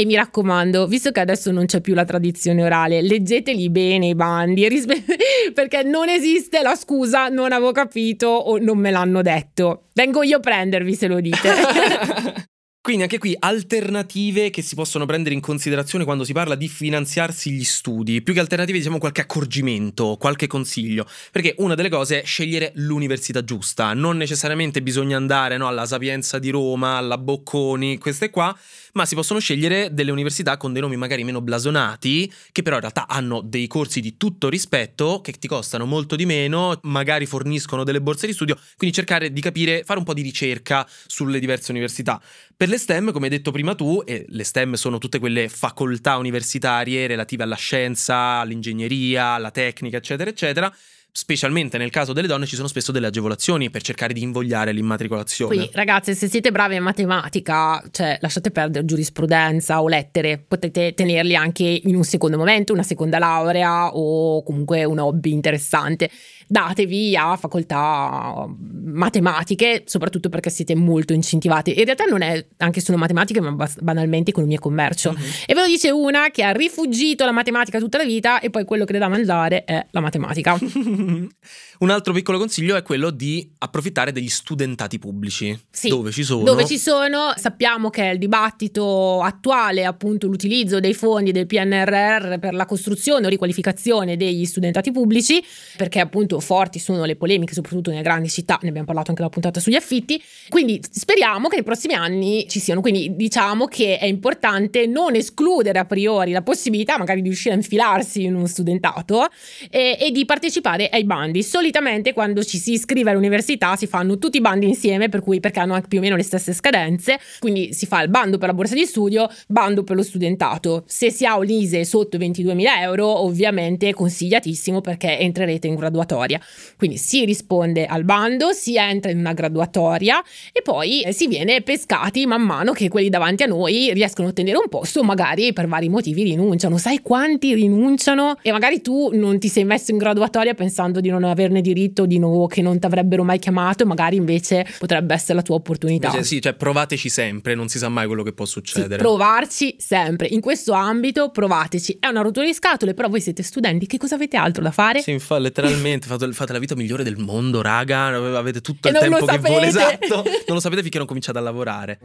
E 0.00 0.06
mi 0.06 0.14
raccomando, 0.14 0.86
visto 0.86 1.10
che 1.10 1.20
adesso 1.20 1.50
non 1.50 1.66
c'è 1.66 1.82
più 1.82 1.92
la 1.92 2.06
tradizione 2.06 2.62
orale, 2.62 3.02
leggeteli 3.02 3.68
bene 3.68 4.06
i 4.06 4.14
bandi, 4.14 4.66
rispe- 4.66 5.04
perché 5.52 5.82
non 5.82 6.08
esiste 6.08 6.62
la 6.62 6.74
scusa 6.74 7.28
non 7.28 7.52
avevo 7.52 7.72
capito 7.72 8.28
o 8.28 8.58
non 8.58 8.78
me 8.78 8.90
l'hanno 8.90 9.22
detto. 9.22 9.88
Vengo 9.94 10.22
io 10.22 10.38
a 10.38 10.40
prendervi 10.40 10.94
se 10.94 11.06
lo 11.08 11.20
dite. 11.20 12.48
Quindi 12.82 13.02
anche 13.02 13.18
qui 13.18 13.36
alternative 13.38 14.48
che 14.48 14.62
si 14.62 14.74
possono 14.74 15.04
prendere 15.04 15.34
in 15.34 15.42
considerazione 15.42 16.04
quando 16.04 16.24
si 16.24 16.32
parla 16.32 16.54
di 16.54 16.66
finanziarsi 16.66 17.50
gli 17.50 17.62
studi. 17.62 18.22
Più 18.22 18.32
che 18.32 18.40
alternative 18.40 18.78
diciamo 18.78 18.96
qualche 18.96 19.20
accorgimento, 19.20 20.16
qualche 20.18 20.46
consiglio. 20.46 21.06
Perché 21.30 21.54
una 21.58 21.74
delle 21.74 21.90
cose 21.90 22.22
è 22.22 22.24
scegliere 22.24 22.72
l'università 22.76 23.44
giusta. 23.44 23.92
Non 23.92 24.16
necessariamente 24.16 24.80
bisogna 24.80 25.18
andare 25.18 25.58
no, 25.58 25.68
alla 25.68 25.84
Sapienza 25.84 26.38
di 26.38 26.48
Roma, 26.48 26.96
alla 26.96 27.18
Bocconi, 27.18 27.98
queste 27.98 28.30
qua, 28.30 28.56
ma 28.92 29.04
si 29.06 29.14
possono 29.14 29.40
scegliere 29.40 29.92
delle 29.92 30.10
università 30.10 30.56
con 30.56 30.72
dei 30.72 30.82
nomi 30.82 30.96
magari 30.96 31.24
meno 31.24 31.40
blasonati, 31.40 32.32
che 32.52 32.62
però 32.62 32.76
in 32.76 32.82
realtà 32.82 33.06
hanno 33.06 33.40
dei 33.40 33.66
corsi 33.66 34.00
di 34.00 34.16
tutto 34.16 34.48
rispetto, 34.48 35.20
che 35.20 35.32
ti 35.32 35.48
costano 35.48 35.84
molto 35.86 36.16
di 36.16 36.26
meno, 36.26 36.78
magari 36.82 37.26
forniscono 37.26 37.84
delle 37.84 38.00
borse 38.00 38.26
di 38.26 38.32
studio, 38.32 38.58
quindi 38.76 38.94
cercare 38.94 39.32
di 39.32 39.40
capire, 39.40 39.82
fare 39.84 39.98
un 39.98 40.04
po' 40.04 40.14
di 40.14 40.22
ricerca 40.22 40.86
sulle 41.06 41.38
diverse 41.38 41.70
università. 41.70 42.20
Per 42.56 42.68
le 42.68 42.78
STEM, 42.78 43.12
come 43.12 43.26
hai 43.26 43.30
detto 43.30 43.50
prima 43.50 43.74
tu, 43.74 44.02
e 44.04 44.24
le 44.28 44.44
STEM 44.44 44.74
sono 44.74 44.98
tutte 44.98 45.18
quelle 45.18 45.48
facoltà 45.48 46.16
universitarie 46.16 47.06
relative 47.06 47.42
alla 47.42 47.56
scienza, 47.56 48.16
all'ingegneria, 48.40 49.28
alla 49.28 49.50
tecnica, 49.50 49.96
eccetera, 49.96 50.30
eccetera 50.30 50.74
specialmente 51.12 51.78
nel 51.78 51.90
caso 51.90 52.12
delle 52.12 52.26
donne 52.26 52.46
ci 52.46 52.56
sono 52.56 52.68
spesso 52.68 52.92
delle 52.92 53.08
agevolazioni 53.08 53.70
per 53.70 53.82
cercare 53.82 54.12
di 54.12 54.22
invogliare 54.22 54.72
l'immatricolazione. 54.72 55.54
Quindi 55.54 55.70
ragazze, 55.74 56.14
se 56.14 56.28
siete 56.28 56.50
brave 56.50 56.76
in 56.76 56.82
matematica, 56.82 57.82
cioè 57.90 58.18
lasciate 58.20 58.50
perdere 58.50 58.84
giurisprudenza 58.84 59.82
o 59.82 59.88
lettere, 59.88 60.38
potete 60.38 60.94
tenerli 60.94 61.34
anche 61.34 61.64
in 61.64 61.94
un 61.96 62.04
secondo 62.04 62.36
momento, 62.36 62.72
una 62.72 62.82
seconda 62.82 63.18
laurea 63.18 63.94
o 63.94 64.42
comunque 64.42 64.84
un 64.84 64.98
hobby 64.98 65.32
interessante 65.32 66.10
datevi 66.50 67.14
a 67.16 67.36
facoltà 67.36 68.44
matematiche, 68.84 69.84
soprattutto 69.86 70.28
perché 70.28 70.50
siete 70.50 70.74
molto 70.74 71.12
incentivati. 71.12 71.78
In 71.78 71.84
realtà 71.84 72.06
non 72.06 72.22
è 72.22 72.44
anche 72.56 72.80
solo 72.80 72.98
matematica, 72.98 73.40
ma 73.40 73.68
banalmente 73.78 74.30
economia 74.30 74.56
e 74.56 74.58
commercio. 74.58 75.12
Mm-hmm. 75.12 75.30
E 75.46 75.54
ve 75.54 75.60
lo 75.60 75.66
dice 75.68 75.90
una 75.90 76.30
che 76.30 76.42
ha 76.42 76.50
rifugito 76.50 77.24
la 77.24 77.30
matematica 77.30 77.78
tutta 77.78 77.98
la 77.98 78.04
vita 78.04 78.40
e 78.40 78.50
poi 78.50 78.64
quello 78.64 78.84
che 78.84 78.94
le 78.94 78.98
dà 78.98 79.06
mangiare 79.06 79.62
è 79.64 79.86
la 79.92 80.00
matematica. 80.00 80.58
Un 81.80 81.88
altro 81.88 82.12
piccolo 82.12 82.36
consiglio 82.36 82.76
è 82.76 82.82
quello 82.82 83.08
di 83.08 83.52
approfittare 83.56 84.12
degli 84.12 84.28
studentati 84.28 84.98
pubblici. 84.98 85.58
Sì, 85.70 85.88
dove 85.88 86.10
ci 86.10 86.22
sono. 86.22 86.44
Dove 86.44 86.66
ci 86.66 86.76
sono, 86.76 87.32
sappiamo 87.36 87.88
che 87.88 88.04
il 88.04 88.18
dibattito 88.18 89.22
attuale, 89.22 89.86
appunto, 89.86 90.26
l'utilizzo 90.26 90.78
dei 90.78 90.92
fondi 90.92 91.32
del 91.32 91.46
PNRR 91.46 92.38
per 92.38 92.52
la 92.52 92.66
costruzione 92.66 93.24
o 93.24 93.30
riqualificazione 93.30 94.18
degli 94.18 94.44
studentati 94.44 94.92
pubblici, 94.92 95.42
perché 95.78 96.00
appunto 96.00 96.38
forti 96.40 96.78
sono 96.78 97.06
le 97.06 97.16
polemiche, 97.16 97.54
soprattutto 97.54 97.88
nelle 97.88 98.02
grandi 98.02 98.28
città, 98.28 98.58
ne 98.60 98.68
abbiamo 98.68 98.86
parlato 98.86 99.08
anche 99.08 99.22
nella 99.22 99.32
puntata 99.32 99.58
sugli 99.58 99.74
affitti. 99.74 100.22
Quindi 100.50 100.82
speriamo 100.86 101.48
che 101.48 101.54
nei 101.54 101.64
prossimi 101.64 101.94
anni 101.94 102.46
ci 102.46 102.60
siano. 102.60 102.82
Quindi 102.82 103.16
diciamo 103.16 103.64
che 103.64 103.96
è 103.96 104.04
importante 104.04 104.86
non 104.86 105.14
escludere 105.14 105.78
a 105.78 105.86
priori 105.86 106.32
la 106.32 106.42
possibilità 106.42 106.98
magari 106.98 107.22
di 107.22 107.28
riuscire 107.28 107.54
a 107.54 107.56
infilarsi 107.56 108.24
in 108.24 108.34
un 108.34 108.46
studentato 108.46 109.28
e, 109.70 109.96
e 109.98 110.10
di 110.10 110.26
partecipare 110.26 110.89
ai 110.90 111.04
bandi. 111.04 111.42
Solitamente 111.42 112.12
quando 112.12 112.42
ci 112.42 112.58
si 112.58 112.72
iscrive 112.72 113.10
all'università 113.10 113.76
si 113.76 113.86
fanno 113.86 114.18
tutti 114.18 114.38
i 114.38 114.40
bandi 114.40 114.66
insieme, 114.66 115.08
per 115.08 115.22
cui 115.22 115.40
perché 115.40 115.60
hanno 115.60 115.80
più 115.88 115.98
o 115.98 116.00
meno 116.00 116.16
le 116.16 116.22
stesse 116.22 116.52
scadenze, 116.52 117.18
quindi 117.38 117.72
si 117.72 117.86
fa 117.86 118.02
il 118.02 118.08
bando 118.08 118.38
per 118.38 118.48
la 118.48 118.54
borsa 118.54 118.74
di 118.74 118.84
studio, 118.84 119.28
bando 119.46 119.84
per 119.84 119.96
lo 119.96 120.02
studentato. 120.02 120.82
Se 120.86 121.10
si 121.10 121.24
ha 121.24 121.36
un 121.36 121.48
ISE 121.48 121.84
sotto 121.84 122.16
i 122.16 122.18
22.000 122.18 122.64
euro, 122.80 123.06
ovviamente 123.22 123.88
è 123.88 123.92
consigliatissimo 123.92 124.80
perché 124.80 125.18
entrerete 125.18 125.66
in 125.66 125.76
graduatoria. 125.76 126.40
Quindi 126.76 126.96
si 126.96 127.24
risponde 127.24 127.86
al 127.86 128.04
bando, 128.04 128.52
si 128.52 128.76
entra 128.76 129.10
in 129.10 129.18
una 129.18 129.32
graduatoria 129.32 130.22
e 130.52 130.62
poi 130.62 131.06
si 131.10 131.26
viene 131.26 131.62
pescati 131.62 132.26
man 132.26 132.42
mano 132.42 132.72
che 132.72 132.88
quelli 132.88 133.08
davanti 133.08 133.42
a 133.42 133.46
noi 133.46 133.92
riescono 133.92 134.28
a 134.28 134.30
ottenere 134.30 134.58
un 134.58 134.68
posto, 134.68 135.02
magari 135.02 135.52
per 135.52 135.66
vari 135.66 135.88
motivi 135.88 136.22
rinunciano. 136.22 136.78
Sai 136.78 137.00
quanti 137.00 137.54
rinunciano? 137.54 138.36
E 138.42 138.52
magari 138.52 138.80
tu 138.80 139.10
non 139.12 139.38
ti 139.38 139.48
sei 139.48 139.64
messo 139.64 139.90
in 139.90 139.98
graduatoria 139.98 140.54
pensando 140.54 140.79
di 141.00 141.10
non 141.10 141.24
averne 141.24 141.60
diritto 141.60 142.06
di 142.06 142.18
nuovo 142.18 142.46
che 142.46 142.62
non 142.62 142.78
ti 142.78 142.86
avrebbero 142.86 143.22
mai 143.24 143.38
chiamato 143.38 143.82
e 143.82 143.86
magari 143.86 144.16
invece 144.16 144.66
potrebbe 144.78 145.14
essere 145.14 145.34
la 145.34 145.42
tua 145.42 145.56
opportunità. 145.56 146.08
Invece 146.08 146.24
sì, 146.24 146.40
cioè 146.40 146.54
provateci 146.54 147.08
sempre, 147.08 147.54
non 147.54 147.68
si 147.68 147.78
sa 147.78 147.88
mai 147.88 148.06
quello 148.06 148.22
che 148.22 148.32
può 148.32 148.44
succedere. 148.44 148.94
Sì, 148.94 149.00
provarci 149.00 149.76
sempre. 149.78 150.28
In 150.28 150.40
questo 150.40 150.72
ambito 150.72 151.30
provateci. 151.30 151.98
È 152.00 152.06
una 152.06 152.22
rottura 152.22 152.46
di 152.46 152.54
scatole, 152.54 152.94
però 152.94 153.08
voi 153.08 153.20
siete 153.20 153.42
studenti, 153.42 153.86
che 153.86 153.98
cosa 153.98 154.14
avete 154.14 154.36
altro 154.36 154.62
da 154.62 154.70
fare? 154.70 155.02
Sì, 155.02 155.18
fa, 155.18 155.38
letteralmente, 155.38 156.06
fate, 156.08 156.32
fate, 156.32 156.52
la 156.52 156.58
vita 156.58 156.74
migliore 156.74 157.04
del 157.04 157.18
mondo, 157.18 157.60
raga, 157.60 158.06
avete 158.38 158.60
tutto 158.60 158.88
il 158.88 158.96
tempo 158.98 159.26
che 159.26 159.38
volete. 159.38 159.68
Esatto. 159.68 160.22
Non 160.24 160.56
lo 160.56 160.60
sapete 160.60 160.82
finché 160.82 160.98
non 160.98 161.06
cominciate 161.06 161.38
a 161.38 161.42
lavorare. 161.42 161.98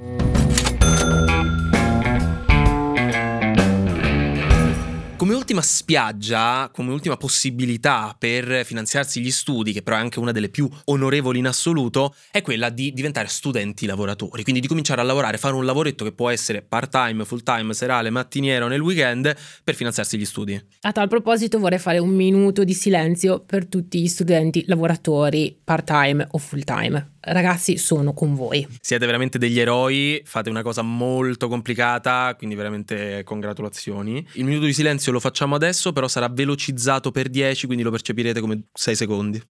Come 5.25 5.38
ultima 5.38 5.63
spiaggia, 5.63 6.70
come 6.72 6.91
ultima 6.91 7.17
possibilità 7.17 8.15
per 8.15 8.63
finanziarsi 8.63 9.22
gli 9.22 9.32
studi, 9.32 9.74
che 9.74 9.82
però 9.82 9.96
è 9.96 10.00
anche 10.00 10.20
una 10.20 10.32
delle 10.32 10.50
più 10.50 10.70
onorevoli 10.84 11.39
in 11.39 11.48
assoluto, 11.48 12.13
è 12.29 12.44
quella 12.44 12.70
di 12.70 12.94
diventare 12.94 13.27
studenti 13.27 13.88
lavoratori, 13.88 14.44
quindi 14.44 14.62
di 14.62 14.67
cominciare 14.67 15.01
a 15.01 15.03
lavorare, 15.03 15.39
fare 15.39 15.55
un 15.55 15.65
lavoretto 15.65 16.03
che 16.03 16.12
può 16.12 16.29
essere 16.29 16.62
part-time, 16.62 17.25
full-time, 17.25 17.74
serale, 17.74 18.12
mattiniero 18.12 18.67
nel 18.67 18.82
weekend 18.82 19.36
per 19.63 19.74
finanziarsi 19.74 20.15
gli 20.20 20.25
studi. 20.25 20.63
A 20.82 20.91
tal 20.91 21.08
proposito 21.08 21.58
vorrei 21.58 21.79
fare 21.79 21.98
un 21.98 22.10
minuto 22.10 22.63
di 22.63 22.75
silenzio 22.75 23.39
per 23.39 23.65
tutti 23.65 24.00
gli 24.00 24.08
studenti 24.08 24.63
lavoratori 24.67 25.60
part-time 25.63 26.27
o 26.29 26.38
full-time 26.38 27.13
ragazzi 27.25 27.77
sono 27.77 28.13
con 28.13 28.36
voi. 28.36 28.67
Siete 28.82 29.05
veramente 29.05 29.38
degli 29.38 29.60
eroi, 29.60 30.22
fate 30.25 30.50
una 30.50 30.62
cosa 30.62 30.82
molto 30.82 31.48
complicata, 31.48 32.36
quindi 32.36 32.55
veramente 32.55 33.24
congratulazioni. 33.24 34.25
Il 34.34 34.46
minuto 34.46 34.65
di 34.65 34.74
silenzio 34.74 35.12
lo 35.12 35.20
facciamo 35.20 35.55
adesso, 35.55 35.91
però 35.94 36.08
sarà 36.08 36.27
velocizzato 36.29 37.12
per 37.12 37.29
10, 37.29 37.65
quindi 37.65 37.84
lo 37.84 37.91
percepirete 37.91 38.39
come 38.39 38.67
6 38.74 38.96
secondi. 38.96 39.41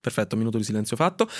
Perfetto, 0.00 0.36
minuto 0.36 0.58
di 0.58 0.64
silenzio 0.64 0.96
fatto. 0.96 1.28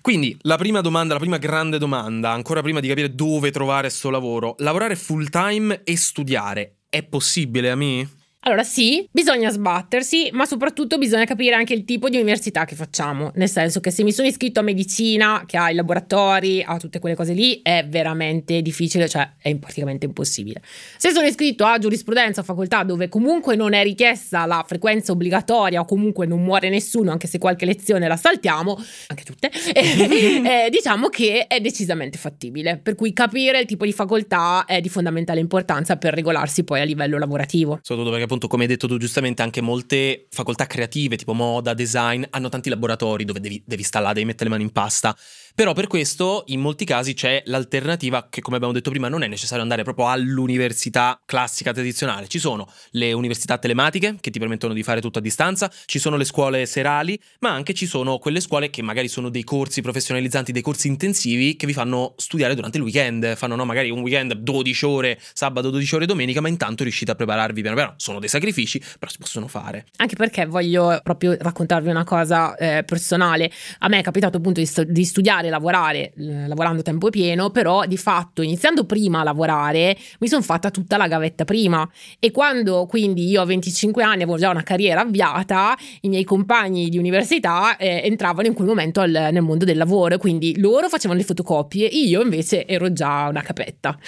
Quindi 0.00 0.36
la 0.42 0.56
prima 0.56 0.80
domanda, 0.80 1.12
la 1.12 1.20
prima 1.20 1.36
grande 1.36 1.78
domanda, 1.78 2.32
ancora 2.32 2.60
prima 2.60 2.80
di 2.80 2.88
capire 2.88 3.14
dove 3.14 3.52
trovare 3.52 3.82
questo 3.82 4.10
lavoro, 4.10 4.56
lavorare 4.58 4.96
full 4.96 5.28
time 5.28 5.84
e 5.84 5.96
studiare 5.96 6.78
è 6.88 7.02
possibile 7.04 7.70
a 7.70 7.74
me? 7.74 8.06
Allora 8.44 8.64
sì, 8.64 9.08
bisogna 9.12 9.50
sbattersi, 9.50 10.30
ma 10.32 10.46
soprattutto 10.46 10.98
bisogna 10.98 11.24
capire 11.24 11.54
anche 11.54 11.74
il 11.74 11.84
tipo 11.84 12.08
di 12.08 12.16
università 12.16 12.64
che 12.64 12.74
facciamo, 12.74 13.30
nel 13.36 13.48
senso 13.48 13.78
che 13.78 13.92
se 13.92 14.02
mi 14.02 14.10
sono 14.10 14.26
iscritto 14.26 14.58
a 14.58 14.64
medicina, 14.64 15.44
che 15.46 15.56
ha 15.56 15.70
i 15.70 15.74
laboratori, 15.74 16.60
ha 16.60 16.76
tutte 16.76 16.98
quelle 16.98 17.14
cose 17.14 17.34
lì, 17.34 17.60
è 17.62 17.86
veramente 17.88 18.60
difficile, 18.60 19.08
cioè 19.08 19.34
è 19.38 19.54
praticamente 19.54 20.06
impossibile. 20.06 20.60
Se 20.96 21.10
sono 21.12 21.24
iscritto 21.24 21.64
a 21.64 21.78
giurisprudenza, 21.78 22.42
facoltà 22.42 22.82
dove 22.82 23.08
comunque 23.08 23.54
non 23.54 23.74
è 23.74 23.84
richiesta 23.84 24.44
la 24.44 24.64
frequenza 24.66 25.12
obbligatoria 25.12 25.78
o 25.78 25.84
comunque 25.84 26.26
non 26.26 26.42
muore 26.42 26.68
nessuno, 26.68 27.12
anche 27.12 27.28
se 27.28 27.38
qualche 27.38 27.64
lezione 27.64 28.08
la 28.08 28.16
saltiamo, 28.16 28.76
anche 29.06 29.22
tutte, 29.22 29.52
eh, 29.72 30.68
diciamo 30.68 31.06
che 31.10 31.46
è 31.46 31.60
decisamente 31.60 32.18
fattibile, 32.18 32.76
per 32.82 32.96
cui 32.96 33.12
capire 33.12 33.60
il 33.60 33.66
tipo 33.66 33.84
di 33.84 33.92
facoltà 33.92 34.64
è 34.64 34.80
di 34.80 34.88
fondamentale 34.88 35.38
importanza 35.38 35.96
per 35.96 36.12
regolarsi 36.12 36.64
poi 36.64 36.80
a 36.80 36.84
livello 36.84 37.18
lavorativo. 37.18 37.78
Soprattutto 37.82 38.10
perché 38.10 38.30
appunto, 38.32 38.48
come 38.48 38.62
hai 38.62 38.68
detto 38.68 38.88
tu 38.88 38.96
giustamente, 38.96 39.42
anche 39.42 39.60
molte 39.60 40.26
facoltà 40.30 40.66
creative, 40.66 41.16
tipo 41.16 41.34
moda, 41.34 41.74
design, 41.74 42.24
hanno 42.30 42.48
tanti 42.48 42.70
laboratori 42.70 43.24
dove 43.24 43.40
devi, 43.40 43.62
devi 43.64 43.82
stare 43.82 44.00
devi 44.14 44.26
mettere 44.26 44.44
le 44.44 44.50
mani 44.50 44.62
in 44.64 44.72
pasta. 44.72 45.14
Però 45.54 45.74
per 45.74 45.86
questo 45.86 46.44
in 46.46 46.60
molti 46.60 46.86
casi 46.86 47.12
c'è 47.12 47.42
l'alternativa 47.46 48.28
che 48.30 48.40
come 48.40 48.56
abbiamo 48.56 48.72
detto 48.72 48.88
prima 48.88 49.08
non 49.08 49.22
è 49.22 49.26
necessario 49.26 49.62
andare 49.62 49.82
proprio 49.82 50.08
all'università 50.08 51.20
classica 51.26 51.72
tradizionale. 51.72 52.26
Ci 52.26 52.38
sono 52.38 52.66
le 52.92 53.12
università 53.12 53.58
telematiche 53.58 54.16
che 54.18 54.30
ti 54.30 54.38
permettono 54.38 54.72
di 54.72 54.82
fare 54.82 55.02
tutto 55.02 55.18
a 55.18 55.22
distanza, 55.22 55.70
ci 55.84 55.98
sono 55.98 56.16
le 56.16 56.24
scuole 56.24 56.64
serali, 56.64 57.20
ma 57.40 57.50
anche 57.50 57.74
ci 57.74 57.84
sono 57.84 58.16
quelle 58.18 58.40
scuole 58.40 58.70
che 58.70 58.80
magari 58.80 59.08
sono 59.08 59.28
dei 59.28 59.44
corsi 59.44 59.82
professionalizzanti, 59.82 60.52
dei 60.52 60.62
corsi 60.62 60.88
intensivi 60.88 61.54
che 61.56 61.66
vi 61.66 61.74
fanno 61.74 62.14
studiare 62.16 62.54
durante 62.54 62.78
il 62.78 62.84
weekend. 62.84 63.36
Fanno 63.36 63.54
no, 63.54 63.66
magari 63.66 63.90
un 63.90 64.00
weekend 64.00 64.32
12 64.32 64.84
ore, 64.86 65.20
sabato 65.34 65.68
12 65.68 65.94
ore 65.96 66.06
domenica, 66.06 66.40
ma 66.40 66.48
intanto 66.48 66.82
riuscite 66.82 67.10
a 67.10 67.14
prepararvi 67.14 67.60
piano 67.60 67.76
piano. 67.76 67.94
Sono 67.98 68.20
dei 68.20 68.30
sacrifici, 68.30 68.78
però 68.98 69.10
si 69.10 69.18
possono 69.18 69.48
fare. 69.48 69.84
Anche 69.96 70.16
perché 70.16 70.46
voglio 70.46 70.98
proprio 71.02 71.36
raccontarvi 71.38 71.90
una 71.90 72.04
cosa 72.04 72.56
eh, 72.56 72.84
personale. 72.84 73.50
A 73.80 73.88
me 73.88 73.98
è 73.98 74.02
capitato 74.02 74.38
appunto 74.38 74.60
di, 74.60 74.70
di 74.86 75.04
studiare 75.04 75.41
lavorare, 75.48 76.12
eh, 76.16 76.46
lavorando 76.46 76.82
tempo 76.82 77.10
pieno, 77.10 77.50
però 77.50 77.84
di 77.86 77.96
fatto 77.96 78.42
iniziando 78.42 78.84
prima 78.84 79.20
a 79.20 79.24
lavorare 79.24 79.96
mi 80.20 80.28
sono 80.28 80.42
fatta 80.42 80.70
tutta 80.70 80.96
la 80.96 81.08
gavetta 81.08 81.44
prima 81.44 81.88
e 82.18 82.30
quando 82.30 82.86
quindi 82.86 83.28
io 83.28 83.40
a 83.40 83.44
25 83.44 84.02
anni 84.02 84.22
avevo 84.22 84.38
già 84.38 84.50
una 84.50 84.62
carriera 84.62 85.00
avviata, 85.02 85.76
i 86.02 86.08
miei 86.08 86.24
compagni 86.24 86.88
di 86.88 86.98
università 86.98 87.76
eh, 87.76 88.02
entravano 88.04 88.48
in 88.48 88.54
quel 88.54 88.68
momento 88.68 89.00
al, 89.00 89.10
nel 89.10 89.42
mondo 89.42 89.64
del 89.64 89.76
lavoro, 89.76 90.18
quindi 90.18 90.58
loro 90.58 90.88
facevano 90.88 91.18
le 91.18 91.24
fotocopie, 91.24 91.86
io 91.86 92.22
invece 92.22 92.66
ero 92.66 92.92
già 92.92 93.26
una 93.28 93.42
capetta. 93.42 93.98